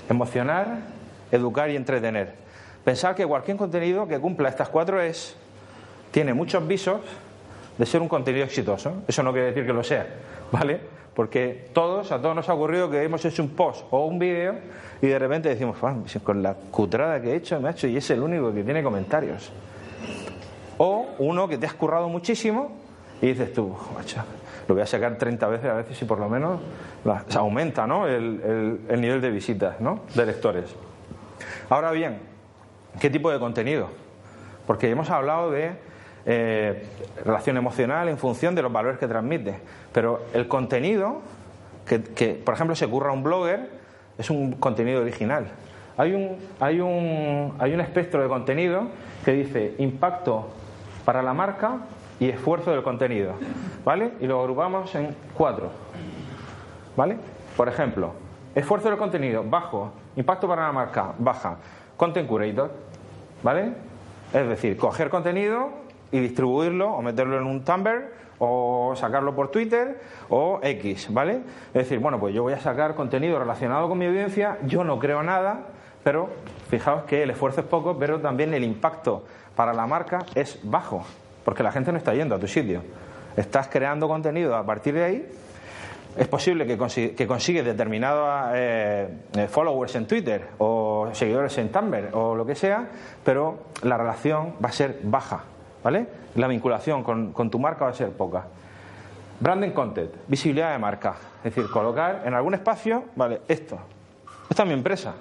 emocionar, 0.09 0.79
educar 1.31 1.69
y 1.69 1.75
entretener. 1.75 2.33
Pensar 2.83 3.15
que 3.15 3.25
cualquier 3.25 3.57
contenido 3.57 4.07
que 4.07 4.19
cumpla 4.19 4.49
estas 4.49 4.69
cuatro 4.69 5.01
es, 5.01 5.35
tiene 6.11 6.33
muchos 6.33 6.65
visos 6.67 7.01
de 7.77 7.85
ser 7.85 8.01
un 8.01 8.07
contenido 8.07 8.45
exitoso. 8.45 9.03
Eso 9.07 9.23
no 9.23 9.31
quiere 9.31 9.47
decir 9.47 9.65
que 9.65 9.73
lo 9.73 9.83
sea, 9.83 10.07
¿vale? 10.51 10.79
Porque 11.13 11.69
todos, 11.73 12.11
a 12.11 12.21
todos 12.21 12.35
nos 12.35 12.49
ha 12.49 12.53
ocurrido 12.53 12.89
que 12.89 13.03
hemos 13.03 13.23
hecho 13.25 13.43
un 13.43 13.49
post 13.49 13.85
o 13.91 14.05
un 14.05 14.17
vídeo 14.17 14.55
y 15.01 15.07
de 15.07 15.19
repente 15.19 15.49
decimos, 15.49 15.77
con 16.23 16.41
la 16.41 16.55
cutrada 16.55 17.21
que 17.21 17.31
he 17.31 17.35
hecho, 17.35 17.59
me 17.59 17.69
ha 17.69 17.71
hecho 17.71 17.87
y 17.87 17.97
es 17.97 18.09
el 18.09 18.21
único 18.21 18.53
que 18.53 18.63
tiene 18.63 18.81
comentarios. 18.81 19.51
O 20.77 21.07
uno 21.19 21.47
que 21.47 21.57
te 21.57 21.67
has 21.67 21.73
currado 21.73 22.09
muchísimo 22.09 22.71
y 23.21 23.27
dices 23.27 23.53
tú, 23.53 23.75
macho, 23.93 24.23
lo 24.67 24.75
voy 24.75 24.81
a 24.81 24.87
sacar 24.87 25.17
30 25.17 25.47
veces 25.47 25.69
a 25.69 25.73
veces 25.73 26.01
y 26.01 26.05
por 26.05 26.19
lo 26.19 26.29
menos 26.29 26.59
se 27.27 27.37
aumenta 27.37 27.85
¿no? 27.85 28.07
el, 28.07 28.81
el, 28.89 29.01
nivel 29.01 29.21
de 29.21 29.29
visitas 29.29 29.79
¿no? 29.79 30.01
de 30.15 30.25
lectores. 30.25 30.73
Ahora 31.69 31.91
bien, 31.91 32.19
¿qué 32.99 33.09
tipo 33.09 33.29
de 33.31 33.39
contenido? 33.39 33.89
Porque 34.65 34.89
hemos 34.89 35.09
hablado 35.09 35.51
de 35.51 35.73
eh, 36.25 36.85
relación 37.25 37.57
emocional 37.57 38.07
en 38.07 38.17
función 38.17 38.55
de 38.55 38.61
los 38.61 38.71
valores 38.71 38.97
que 38.97 39.07
transmite. 39.07 39.59
Pero 39.91 40.25
el 40.33 40.47
contenido, 40.47 41.21
que, 41.85 42.33
por 42.43 42.53
ejemplo 42.53 42.75
se 42.75 42.87
curra 42.87 43.11
un 43.11 43.23
blogger, 43.23 43.69
es 44.17 44.29
un 44.29 44.53
contenido 44.53 45.01
original. 45.01 45.47
Hay 45.97 46.13
un, 46.13 46.37
hay, 46.59 46.79
un, 46.79 47.53
hay 47.59 47.73
un 47.73 47.81
espectro 47.81 48.21
de 48.21 48.27
contenido 48.27 48.87
que 49.25 49.33
dice 49.33 49.75
impacto 49.77 50.47
para 51.05 51.21
la 51.21 51.33
marca 51.33 51.79
y 52.19 52.29
esfuerzo 52.29 52.71
del 52.71 52.83
contenido. 52.83 53.33
¿Vale? 53.83 54.13
Y 54.19 54.27
lo 54.27 54.39
agrupamos 54.39 54.93
en 54.95 55.15
cuatro. 55.33 55.71
¿Vale? 56.95 57.17
Por 57.57 57.67
ejemplo, 57.67 58.13
esfuerzo 58.55 58.89
del 58.89 58.97
contenido, 58.97 59.43
bajo. 59.43 59.91
Impacto 60.15 60.47
para 60.47 60.67
la 60.67 60.71
marca, 60.71 61.13
baja. 61.17 61.57
Content 61.97 62.27
curator. 62.27 62.71
¿Vale? 63.43 63.73
Es 64.33 64.47
decir, 64.47 64.77
coger 64.77 65.09
contenido 65.09 65.82
y 66.13 66.19
distribuirlo 66.19 66.93
o 66.93 67.01
meterlo 67.01 67.37
en 67.37 67.45
un 67.45 67.63
Tumblr 67.63 68.23
o 68.39 68.93
sacarlo 68.95 69.35
por 69.35 69.49
Twitter 69.49 69.99
o 70.29 70.59
X, 70.61 71.07
¿vale? 71.11 71.41
Es 71.67 71.73
decir, 71.73 71.99
bueno, 71.99 72.19
pues 72.19 72.33
yo 72.33 72.43
voy 72.43 72.53
a 72.53 72.59
sacar 72.59 72.95
contenido 72.95 73.39
relacionado 73.39 73.89
con 73.89 73.97
mi 73.97 74.05
audiencia, 74.05 74.59
yo 74.65 74.83
no 74.83 74.99
creo 74.99 75.23
nada, 75.23 75.67
pero 76.03 76.29
fijaos 76.69 77.03
que 77.03 77.23
el 77.23 77.31
esfuerzo 77.31 77.61
es 77.61 77.67
poco, 77.67 77.97
pero 77.97 78.19
también 78.19 78.53
el 78.53 78.63
impacto 78.63 79.23
para 79.55 79.73
la 79.73 79.87
marca 79.87 80.19
es 80.35 80.59
bajo, 80.63 81.03
porque 81.43 81.63
la 81.63 81.71
gente 81.71 81.91
no 81.91 81.97
está 81.97 82.13
yendo 82.13 82.35
a 82.35 82.39
tu 82.39 82.47
sitio. 82.47 82.81
Estás 83.35 83.67
creando 83.67 84.07
contenido 84.07 84.55
a 84.55 84.63
partir 84.63 84.93
de 84.93 85.03
ahí. 85.03 85.27
Es 86.15 86.27
posible 86.27 86.67
que, 86.67 86.77
consigues 87.25 87.65
determinados 87.65 88.51
eh, 88.53 89.07
eh, 89.35 89.47
followers 89.47 89.95
en 89.95 90.05
Twitter 90.05 90.49
o 90.59 91.09
seguidores 91.11 91.57
en 91.57 91.71
Tumblr 91.71 92.09
o 92.13 92.35
lo 92.35 92.45
que 92.45 92.53
sea, 92.53 92.87
pero 93.23 93.63
la 93.81 93.97
relación 93.97 94.53
va 94.63 94.69
a 94.69 94.71
ser 94.71 94.99
baja. 95.01 95.45
¿Vale? 95.83 96.07
La 96.35 96.47
vinculación 96.47 97.03
con, 97.03 97.49
tu 97.49 97.59
marca 97.59 97.85
va 97.85 97.91
a 97.91 97.93
ser 97.93 98.11
poca. 98.11 98.45
Branding 99.39 99.71
content, 99.71 100.11
visibilidad 100.27 100.71
de 100.71 100.79
marca. 100.79 101.15
Es 101.43 101.55
decir, 101.55 101.69
colocar 101.69 102.23
en 102.25 102.33
algún 102.33 102.53
espacio, 102.53 103.05
vale, 103.15 103.41
esto. 103.47 103.77
Esta 104.49 104.63
es 104.63 104.67
mi 104.67 104.73
empresa. 104.73 105.13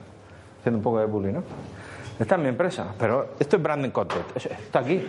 Haciendo 0.61 0.79
un 0.79 0.85
poco 0.85 1.01
de 1.01 1.07
bullying, 1.07 1.33
¿no? 1.33 1.42
Esta 2.18 2.37
es 2.37 2.40
mi 2.40 2.48
empresa, 2.48 2.94
pero 2.98 3.31
esto 3.40 3.57
es 3.57 3.62
branding 3.62 3.90
content. 3.90 4.25
Está 4.37 4.79
aquí. 4.79 5.05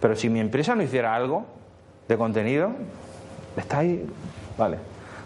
Pero 0.00 0.16
si 0.16 0.28
mi 0.28 0.40
empresa 0.40 0.74
no 0.74 0.82
hiciera 0.82 1.14
algo 1.14 1.46
de 2.08 2.16
contenido, 2.16 2.70
está 3.56 3.78
ahí. 3.78 4.04
Vale. 4.56 4.78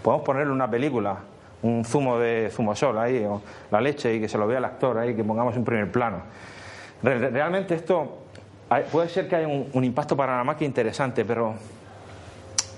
Podemos 0.02 0.26
ponerle 0.26 0.52
una 0.52 0.68
película, 0.70 1.16
un 1.62 1.85
zumo 1.85 2.18
de 2.18 2.50
zumosol 2.50 2.98
ahí, 2.98 3.24
o 3.24 3.40
la 3.70 3.80
leche 3.80 4.14
y 4.14 4.20
que 4.20 4.28
se 4.28 4.37
lo 4.37 4.46
vea 4.46 4.58
el 4.58 4.64
actor 4.64 4.98
ahí, 4.98 5.14
que 5.14 5.24
pongamos 5.24 5.56
un 5.56 5.64
primer 5.64 5.90
plano. 5.90 6.18
Realmente 7.02 7.74
esto 7.74 8.21
puede 8.80 9.08
ser 9.08 9.28
que 9.28 9.37
haya 9.37 9.48
un, 9.48 9.85
impacto 9.85 10.16
para 10.16 10.37
la 10.37 10.44
máquina 10.44 10.66
interesante, 10.66 11.24
pero 11.24 11.54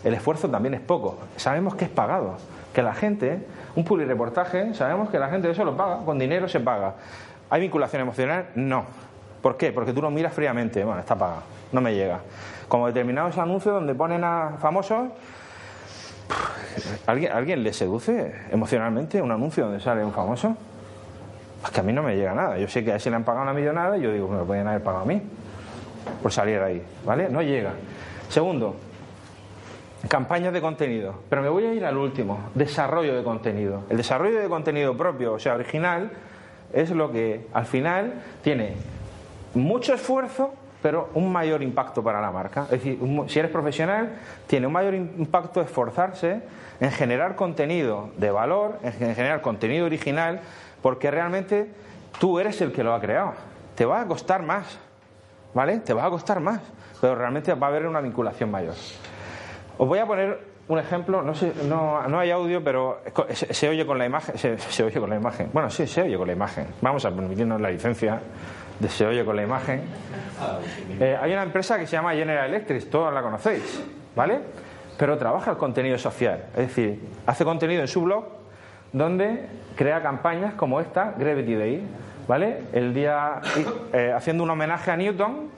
el 0.03 0.15
esfuerzo 0.15 0.49
también 0.49 0.75
es 0.75 0.81
poco. 0.81 1.19
Sabemos 1.37 1.75
que 1.75 1.85
es 1.85 1.91
pagado, 1.91 2.37
que 2.73 2.83
la 2.83 2.95
gente, 2.95 3.47
un 3.77 3.85
reportaje, 4.07 4.75
sabemos 4.75 5.11
que 5.11 5.19
la 5.19 5.29
gente 5.29 5.51
eso 5.51 5.65
lo 5.65 5.77
paga, 5.77 6.05
con 6.05 6.19
dinero 6.19 6.49
se 6.49 6.61
paga. 6.61 6.95
¿Hay 7.51 7.61
vinculación 7.61 8.03
emocional? 8.03 8.47
No. 8.55 8.85
¿Por 9.43 9.57
qué? 9.57 9.73
Porque 9.73 9.93
tú 9.93 10.01
lo 10.01 10.11
miras 10.11 10.33
fríamente, 10.33 10.83
bueno, 10.85 11.01
está 11.01 11.17
pagado, 11.17 11.43
no 11.71 11.81
me 11.81 11.95
llega. 11.95 12.21
Como 12.67 12.87
determinados 12.87 13.37
anuncios 13.37 13.75
donde 13.75 13.95
ponen 13.95 14.25
a 14.25 14.57
famosos, 14.59 15.11
¿alguien, 17.07 17.31
¿alguien 17.31 17.63
le 17.63 17.73
seduce 17.73 18.35
emocionalmente 18.51 19.21
un 19.21 19.31
anuncio 19.31 19.65
donde 19.65 19.81
sale 19.81 20.03
un 20.03 20.13
famoso? 20.13 20.57
Es 21.63 21.71
que 21.71 21.81
a 21.81 21.83
mí 21.83 21.93
no 21.93 22.03
me 22.03 22.17
llega 22.17 22.35
nada. 22.35 22.59
Yo 22.59 22.69
sé 22.69 22.83
que 22.85 22.93
a 22.93 22.97
ese 22.97 23.11
le 23.11 23.17
han 23.17 23.25
pagado 23.25 23.43
una 23.43 23.53
millonada 23.53 23.99
y 23.99 24.01
yo 24.01 24.13
digo, 24.13 24.29
me 24.29 24.39
lo 24.39 24.47
podían 24.47 24.67
haber 24.67 24.83
pagado 24.83 25.05
a 25.05 25.07
mí 25.07 25.23
por 26.23 26.33
salir 26.33 26.59
ahí, 26.61 26.83
¿vale? 27.05 27.29
No 27.29 27.43
llega. 27.43 27.73
Segundo, 28.29 28.77
campañas 30.09 30.53
de 30.53 30.61
contenido. 30.61 31.15
Pero 31.29 31.43
me 31.43 31.49
voy 31.49 31.65
a 31.67 31.75
ir 31.75 31.85
al 31.85 31.97
último, 31.97 32.51
desarrollo 32.55 33.17
de 33.17 33.23
contenido. 33.23 33.85
El 33.89 33.97
desarrollo 33.97 34.41
de 34.41 34.49
contenido 34.49 34.97
propio, 34.97 35.35
o 35.35 35.39
sea, 35.39 35.55
original, 35.55 36.11
es 36.73 36.91
lo 36.91 37.13
que 37.13 37.47
al 37.53 37.67
final 37.67 38.23
tiene 38.43 38.75
mucho 39.55 39.95
esfuerzo, 39.95 40.55
pero 40.83 41.09
un 41.15 41.33
mayor 41.33 41.63
impacto 41.63 42.03
para 42.03 42.21
la 42.21 42.31
marca. 42.31 42.65
Es 42.65 42.83
decir, 42.83 42.99
si 43.29 43.39
eres 43.39 43.51
profesional, 43.51 44.17
tiene 44.47 44.67
un 44.67 44.73
mayor 44.73 44.95
impacto 44.95 45.61
esforzarse 45.61 46.43
en 46.81 46.91
generar 46.91 47.37
contenido 47.37 48.11
de 48.19 48.31
valor, 48.31 48.79
en 48.83 49.15
generar 49.15 49.41
contenido 49.41 49.87
original, 49.87 50.41
porque 50.83 51.11
realmente 51.11 51.69
tú 52.19 52.39
eres 52.39 52.61
el 52.61 52.73
que 52.73 52.85
lo 52.85 52.93
ha 52.93 53.01
creado. 53.01 53.33
Te 53.77 53.87
va 53.87 54.03
a 54.03 54.07
costar 54.07 54.43
más, 54.43 54.79
¿vale? 55.55 55.79
Te 55.79 55.95
va 55.95 56.05
a 56.05 56.11
costar 56.11 56.41
más, 56.41 56.61
pero 57.01 57.15
realmente 57.15 57.55
va 57.55 57.69
a 57.69 57.71
haber 57.71 57.87
una 57.87 58.01
vinculación 58.01 58.51
mayor. 58.51 58.75
Os 59.79 59.89
voy 59.89 59.99
a 59.99 60.07
poner 60.07 60.55
un 60.67 60.79
ejemplo, 60.79 61.23
no, 61.23 61.35
sé, 61.35 61.53
no, 61.69 62.19
hay 62.19 62.31
audio, 62.31 62.63
pero 62.63 63.01
se, 63.33 63.69
oye 63.69 63.85
con 63.85 63.99
la 63.99 64.07
imagen, 64.07 64.37
se, 64.39 64.83
oye 64.83 64.99
con 64.99 65.11
la 65.11 65.17
imagen. 65.17 65.51
Bueno, 65.53 65.71
sí, 65.71 65.87
se 65.87 66.03
oye 66.03 66.17
con 66.17 66.27
la 66.27 66.33
imagen. 66.33 66.67
Vamos 66.81 67.05
a 67.05 67.11
permitirnos 67.11 67.61
la 67.61 67.71
licencia 67.71 68.21
de 68.79 68.89
se 68.89 69.07
oye 69.07 69.25
con 69.25 69.37
la 69.37 69.43
imagen. 69.43 69.83
Eh, 71.01 71.17
hay 71.21 71.33
una 71.33 71.43
empresa 71.43 71.79
que 71.79 71.87
se 71.87 71.93
llama 71.93 72.13
General 72.13 72.49
Electric, 72.49 72.89
todos 72.91 73.13
la 73.13 73.23
conocéis, 73.23 73.83
¿vale? 74.17 74.41
Pero 74.97 75.19
trabaja 75.19 75.51
el 75.51 75.57
contenido 75.57 75.99
social, 75.99 76.47
es 76.53 76.69
decir, 76.69 77.01
hace 77.27 77.45
contenido 77.45 77.83
en 77.83 77.89
su 77.89 78.03
blog 78.03 78.25
donde 78.93 79.47
crea 79.77 80.01
campañas 80.03 80.55
como 80.55 80.81
esta, 80.81 81.15
Gravity 81.19 81.55
Day, 81.55 81.87
¿vale? 82.27 82.63
El 82.73 82.95
día, 82.95 83.41
eh, 83.93 84.13
haciendo 84.15 84.43
un 84.43 84.51
homenaje 84.51 84.91
a 84.91 84.97
Newton, 84.97 85.51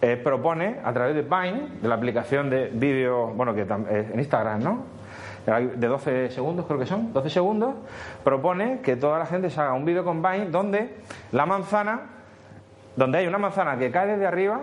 eh, 0.00 0.16
propone 0.16 0.80
a 0.84 0.92
través 0.92 1.14
de 1.14 1.22
Vine, 1.22 1.68
de 1.80 1.88
la 1.88 1.94
aplicación 1.94 2.50
de 2.50 2.70
vídeo, 2.72 3.28
bueno, 3.28 3.54
que 3.54 3.62
eh, 3.62 4.10
en 4.12 4.18
Instagram, 4.18 4.62
¿no? 4.62 5.02
De 5.46 5.86
12 5.88 6.30
segundos, 6.30 6.66
creo 6.66 6.78
que 6.78 6.86
son, 6.86 7.12
12 7.12 7.30
segundos, 7.30 7.74
propone 8.22 8.80
que 8.80 8.94
toda 8.94 9.18
la 9.18 9.26
gente 9.26 9.50
se 9.50 9.60
haga 9.60 9.72
un 9.72 9.84
vídeo 9.84 10.04
con 10.04 10.22
Vine 10.22 10.46
donde 10.46 10.96
la 11.32 11.46
manzana, 11.46 12.00
donde 12.94 13.18
hay 13.18 13.26
una 13.26 13.38
manzana 13.38 13.76
que 13.76 13.90
cae 13.90 14.06
desde 14.06 14.26
arriba 14.26 14.60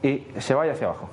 y 0.00 0.26
se 0.38 0.54
vaya 0.54 0.72
hacia 0.72 0.88
abajo. 0.88 1.08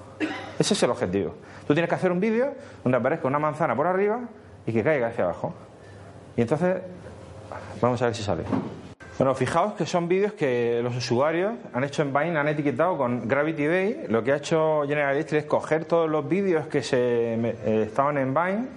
Ese 0.59 0.73
es 0.73 0.83
el 0.83 0.91
objetivo. 0.91 1.33
Tú 1.67 1.73
tienes 1.73 1.89
que 1.89 1.95
hacer 1.95 2.11
un 2.11 2.19
vídeo 2.19 2.53
donde 2.83 2.97
aparezca 2.97 3.27
una 3.27 3.39
manzana 3.39 3.75
por 3.75 3.87
arriba 3.87 4.19
y 4.65 4.73
que 4.73 4.83
caiga 4.83 5.07
hacia 5.07 5.23
abajo. 5.25 5.53
Y 6.35 6.41
entonces, 6.41 6.81
vamos 7.81 8.01
a 8.01 8.05
ver 8.05 8.15
si 8.15 8.23
sale. 8.23 8.43
Bueno, 9.19 9.35
fijaos 9.35 9.73
que 9.73 9.85
son 9.85 10.07
vídeos 10.07 10.31
que 10.31 10.79
los 10.81 10.95
usuarios 10.95 11.51
han 11.73 11.83
hecho 11.83 12.03
en 12.03 12.13
Vine, 12.13 12.39
han 12.39 12.47
etiquetado 12.47 12.97
con 12.97 13.27
Gravity 13.27 13.65
Day. 13.65 14.05
Lo 14.07 14.23
que 14.23 14.31
ha 14.31 14.37
hecho 14.37 14.83
General 14.87 15.13
Electric 15.13 15.41
es 15.41 15.45
coger 15.45 15.83
todos 15.83 16.09
los 16.09 16.29
vídeos 16.29 16.67
que 16.67 16.81
se 16.81 17.33
eh, 17.33 17.83
estaban 17.85 18.17
en 18.17 18.33
Vine 18.33 18.67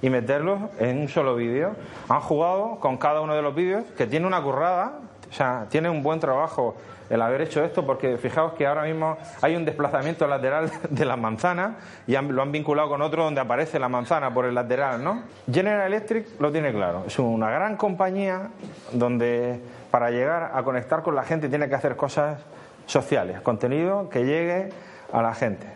y 0.00 0.08
meterlos 0.08 0.60
en 0.78 0.98
un 1.00 1.08
solo 1.08 1.34
vídeo. 1.34 1.74
Han 2.08 2.20
jugado 2.20 2.78
con 2.78 2.96
cada 2.96 3.22
uno 3.22 3.34
de 3.34 3.42
los 3.42 3.52
vídeos, 3.56 3.82
que 3.96 4.06
tiene 4.06 4.24
una 4.28 4.40
currada, 4.40 5.00
o 5.30 5.32
sea, 5.32 5.66
tiene 5.68 5.90
un 5.90 6.02
buen 6.02 6.20
trabajo 6.20 6.76
el 7.10 7.22
haber 7.22 7.40
hecho 7.40 7.64
esto, 7.64 7.86
porque 7.86 8.18
fijaos 8.18 8.52
que 8.52 8.66
ahora 8.66 8.82
mismo 8.82 9.16
hay 9.40 9.56
un 9.56 9.64
desplazamiento 9.64 10.26
lateral 10.26 10.70
de 10.90 11.04
la 11.04 11.16
manzana 11.16 11.76
y 12.06 12.12
lo 12.12 12.42
han 12.42 12.52
vinculado 12.52 12.88
con 12.88 13.02
otro 13.02 13.24
donde 13.24 13.40
aparece 13.40 13.78
la 13.78 13.88
manzana 13.88 14.32
por 14.32 14.44
el 14.44 14.54
lateral, 14.54 15.02
¿no? 15.02 15.22
General 15.50 15.86
Electric 15.86 16.40
lo 16.40 16.52
tiene 16.52 16.72
claro, 16.72 17.04
es 17.06 17.18
una 17.18 17.50
gran 17.50 17.76
compañía 17.76 18.48
donde 18.92 19.60
para 19.90 20.10
llegar 20.10 20.52
a 20.54 20.62
conectar 20.62 21.02
con 21.02 21.14
la 21.14 21.22
gente 21.22 21.48
tiene 21.48 21.68
que 21.68 21.74
hacer 21.74 21.96
cosas 21.96 22.40
sociales, 22.86 23.40
contenido 23.40 24.08
que 24.08 24.24
llegue 24.24 24.70
a 25.12 25.22
la 25.22 25.34
gente. 25.34 25.66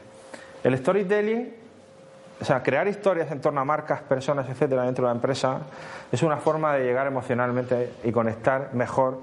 El 0.65 0.77
storytelling, 0.77 1.55
o 2.41 2.45
sea, 2.45 2.63
crear 2.63 2.87
historias 2.89 3.31
en 3.31 3.41
torno 3.41 3.61
a 3.61 3.65
marcas, 3.65 4.03
personas, 4.03 4.49
etcétera, 4.49 4.83
dentro 4.83 5.05
de 5.05 5.11
la 5.11 5.15
empresa, 5.15 5.61
es 6.11 6.23
una 6.23 6.37
forma 6.37 6.75
de 6.75 6.85
llegar 6.85 7.07
emocionalmente 7.07 7.93
y 8.05 8.13
conectar 8.13 8.71
mejor 8.75 9.19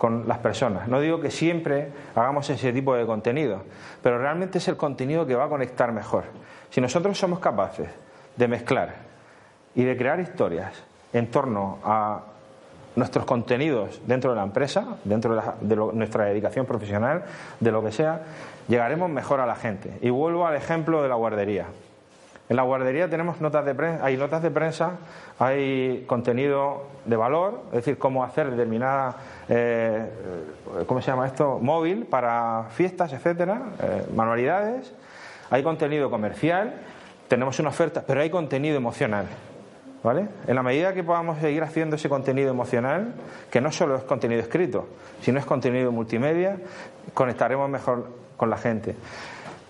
con 0.00 0.26
las 0.26 0.38
personas. 0.38 0.88
No 0.88 0.98
digo 0.98 1.20
que 1.20 1.30
siempre 1.30 1.90
hagamos 2.14 2.48
ese 2.48 2.72
tipo 2.72 2.94
de 2.94 3.04
contenido, 3.04 3.64
pero 4.02 4.16
realmente 4.16 4.56
es 4.56 4.66
el 4.68 4.78
contenido 4.78 5.26
que 5.26 5.34
va 5.34 5.44
a 5.44 5.48
conectar 5.50 5.92
mejor. 5.92 6.24
Si 6.70 6.80
nosotros 6.80 7.18
somos 7.18 7.38
capaces 7.38 7.90
de 8.34 8.48
mezclar 8.48 8.94
y 9.74 9.84
de 9.84 9.98
crear 9.98 10.18
historias 10.18 10.72
en 11.12 11.30
torno 11.30 11.80
a 11.84 12.22
nuestros 12.96 13.26
contenidos 13.26 14.00
dentro 14.06 14.30
de 14.30 14.36
la 14.36 14.44
empresa, 14.44 14.96
dentro 15.04 15.36
de, 15.60 15.76
nuestra 15.76 16.24
dedicación 16.24 16.64
profesional, 16.64 17.24
de 17.60 17.70
lo 17.70 17.84
que 17.84 17.92
sea, 17.92 18.22
llegaremos 18.68 19.10
mejor 19.10 19.40
a 19.40 19.46
la 19.46 19.54
gente. 19.54 19.98
Y 20.00 20.08
vuelvo 20.08 20.46
al 20.46 20.56
ejemplo 20.56 21.02
de 21.02 21.10
la 21.10 21.16
guardería. 21.16 21.66
En 22.50 22.56
la 22.56 22.62
guardería 22.62 23.08
tenemos 23.08 23.40
notas 23.40 23.64
de 23.64 23.76
prensa, 23.76 24.04
hay 24.04 24.16
notas 24.16 24.42
de 24.42 24.50
prensa, 24.50 24.96
hay 25.38 26.04
contenido 26.08 26.82
de 27.04 27.14
valor, 27.14 27.62
es 27.66 27.76
decir, 27.76 27.96
cómo 27.96 28.24
hacer 28.24 28.50
determinada, 28.50 29.14
eh, 29.52 30.06
¿cómo 30.86 31.02
se 31.02 31.10
llama 31.10 31.26
esto? 31.26 31.58
Móvil 31.60 32.06
para 32.06 32.66
fiestas, 32.70 33.12
etcétera, 33.12 33.62
eh, 33.82 34.06
manualidades. 34.14 34.92
Hay 35.50 35.64
contenido 35.64 36.08
comercial, 36.08 36.74
tenemos 37.26 37.58
una 37.58 37.70
oferta, 37.70 38.04
pero 38.06 38.20
hay 38.20 38.30
contenido 38.30 38.76
emocional. 38.76 39.26
¿Vale? 40.02 40.28
En 40.46 40.54
la 40.54 40.62
medida 40.62 40.94
que 40.94 41.04
podamos 41.04 41.40
seguir 41.40 41.62
haciendo 41.62 41.96
ese 41.96 42.08
contenido 42.08 42.50
emocional, 42.50 43.12
que 43.50 43.60
no 43.60 43.70
solo 43.70 43.96
es 43.96 44.02
contenido 44.04 44.40
escrito, 44.40 44.88
sino 45.20 45.38
es 45.38 45.44
contenido 45.44 45.92
multimedia, 45.92 46.56
conectaremos 47.12 47.68
mejor 47.68 48.08
con 48.38 48.48
la 48.48 48.56
gente. 48.56 48.96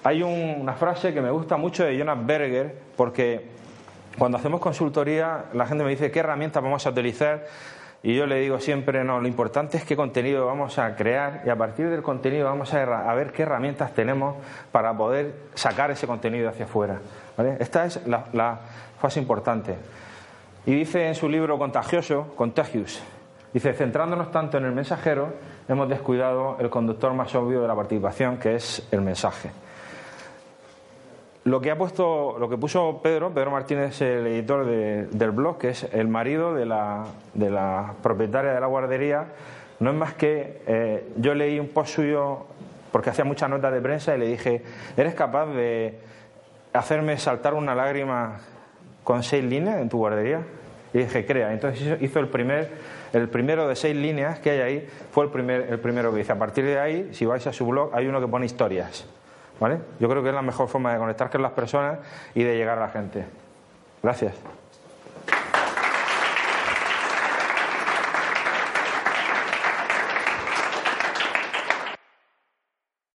Hay 0.04 0.22
una 0.22 0.74
frase 0.74 1.12
que 1.12 1.20
me 1.20 1.30
gusta 1.32 1.56
mucho 1.56 1.84
de 1.84 1.98
Jonas 1.98 2.24
Berger, 2.24 2.76
porque 2.96 3.44
cuando 4.18 4.38
hacemos 4.38 4.60
consultoría, 4.60 5.46
la 5.52 5.66
gente 5.66 5.82
me 5.82 5.90
dice 5.90 6.12
qué 6.12 6.20
herramientas 6.20 6.62
vamos 6.62 6.86
a 6.86 6.90
utilizar. 6.90 7.46
Y 8.02 8.14
yo 8.14 8.26
le 8.26 8.40
digo 8.40 8.58
siempre, 8.58 9.04
no, 9.04 9.20
lo 9.20 9.28
importante 9.28 9.76
es 9.76 9.84
qué 9.84 9.94
contenido 9.94 10.46
vamos 10.46 10.78
a 10.78 10.96
crear 10.96 11.42
y 11.44 11.50
a 11.50 11.56
partir 11.56 11.90
del 11.90 12.02
contenido 12.02 12.46
vamos 12.46 12.72
a, 12.72 13.14
ver 13.14 13.30
qué 13.32 13.42
herramientas 13.42 13.92
tenemos 13.92 14.36
para 14.72 14.96
poder 14.96 15.34
sacar 15.54 15.90
ese 15.90 16.06
contenido 16.06 16.48
hacia 16.48 16.64
afuera. 16.64 16.98
Esta 17.58 17.84
es 17.84 18.00
la, 18.06 18.60
fase 18.98 19.20
importante. 19.20 19.76
Y 20.66 20.74
dice 20.74 21.08
en 21.08 21.14
su 21.14 21.28
libro 21.28 21.58
Contagioso, 21.58 22.34
Contagious, 22.36 23.02
dice, 23.52 23.72
centrándonos 23.72 24.30
tanto 24.30 24.58
en 24.58 24.64
el 24.64 24.72
mensajero, 24.72 25.34
hemos 25.68 25.88
descuidado 25.88 26.56
el 26.58 26.68
conductor 26.68 27.12
más 27.14 27.34
obvio 27.34 27.62
de 27.62 27.68
la 27.68 27.74
participación, 27.74 28.38
que 28.38 28.56
es 28.56 28.86
el 28.90 29.00
mensaje. 29.00 29.50
Lo 31.50 31.60
que 31.60 31.72
ha 31.72 31.76
puesto, 31.76 32.36
lo 32.38 32.48
que 32.48 32.56
puso 32.56 33.00
Pedro, 33.02 33.34
Pedro 33.34 33.50
Martínez, 33.50 34.00
el 34.02 34.24
editor 34.28 34.64
del 34.64 35.30
blog, 35.32 35.58
que 35.58 35.70
es 35.70 35.82
el 35.92 36.06
marido 36.06 36.54
de 36.54 36.64
la, 36.64 37.06
de 37.34 37.50
la, 37.50 37.94
propietaria 38.04 38.52
de 38.52 38.60
la 38.60 38.68
guardería, 38.68 39.24
no 39.80 39.90
es 39.90 39.96
más 39.96 40.14
que 40.14 40.62
eh, 40.68 41.08
yo 41.16 41.34
leí 41.34 41.58
un 41.58 41.66
post 41.66 41.96
suyo 41.96 42.46
porque 42.92 43.10
hacía 43.10 43.24
muchas 43.24 43.50
notas 43.50 43.72
de 43.72 43.80
prensa 43.80 44.14
y 44.14 44.20
le 44.20 44.28
dije, 44.28 44.62
¿eres 44.96 45.16
capaz 45.16 45.46
de 45.46 45.98
hacerme 46.72 47.18
saltar 47.18 47.54
una 47.54 47.74
lágrima 47.74 48.38
con 49.02 49.24
seis 49.24 49.42
líneas 49.42 49.80
en 49.80 49.88
tu 49.88 49.98
guardería? 49.98 50.42
Y 50.94 50.98
dije, 50.98 51.26
crea. 51.26 51.52
Entonces 51.52 52.00
hizo 52.00 52.20
el 52.20 52.28
primer, 52.28 52.70
el 53.12 53.28
primero 53.28 53.66
de 53.66 53.74
seis 53.74 53.96
líneas 53.96 54.38
que 54.38 54.50
hay 54.50 54.60
ahí, 54.60 54.88
fue 55.10 55.24
el, 55.24 55.32
primer, 55.32 55.62
el 55.62 55.80
primero 55.80 56.12
que 56.12 56.18
dice. 56.18 56.30
A 56.30 56.38
partir 56.38 56.64
de 56.64 56.78
ahí, 56.78 57.08
si 57.10 57.26
vais 57.26 57.44
a 57.48 57.52
su 57.52 57.66
blog, 57.66 57.90
hay 57.92 58.06
uno 58.06 58.20
que 58.20 58.28
pone 58.28 58.46
historias. 58.46 59.04
¿Vale? 59.60 59.78
Yo 60.00 60.08
creo 60.08 60.22
que 60.22 60.30
es 60.30 60.34
la 60.34 60.42
mejor 60.42 60.68
forma 60.68 60.92
de 60.92 60.98
conectar 60.98 61.30
con 61.30 61.42
las 61.42 61.52
personas 61.52 61.98
y 62.34 62.42
de 62.42 62.56
llegar 62.56 62.78
a 62.78 62.80
la 62.80 62.88
gente. 62.88 63.26
Gracias. 64.02 64.34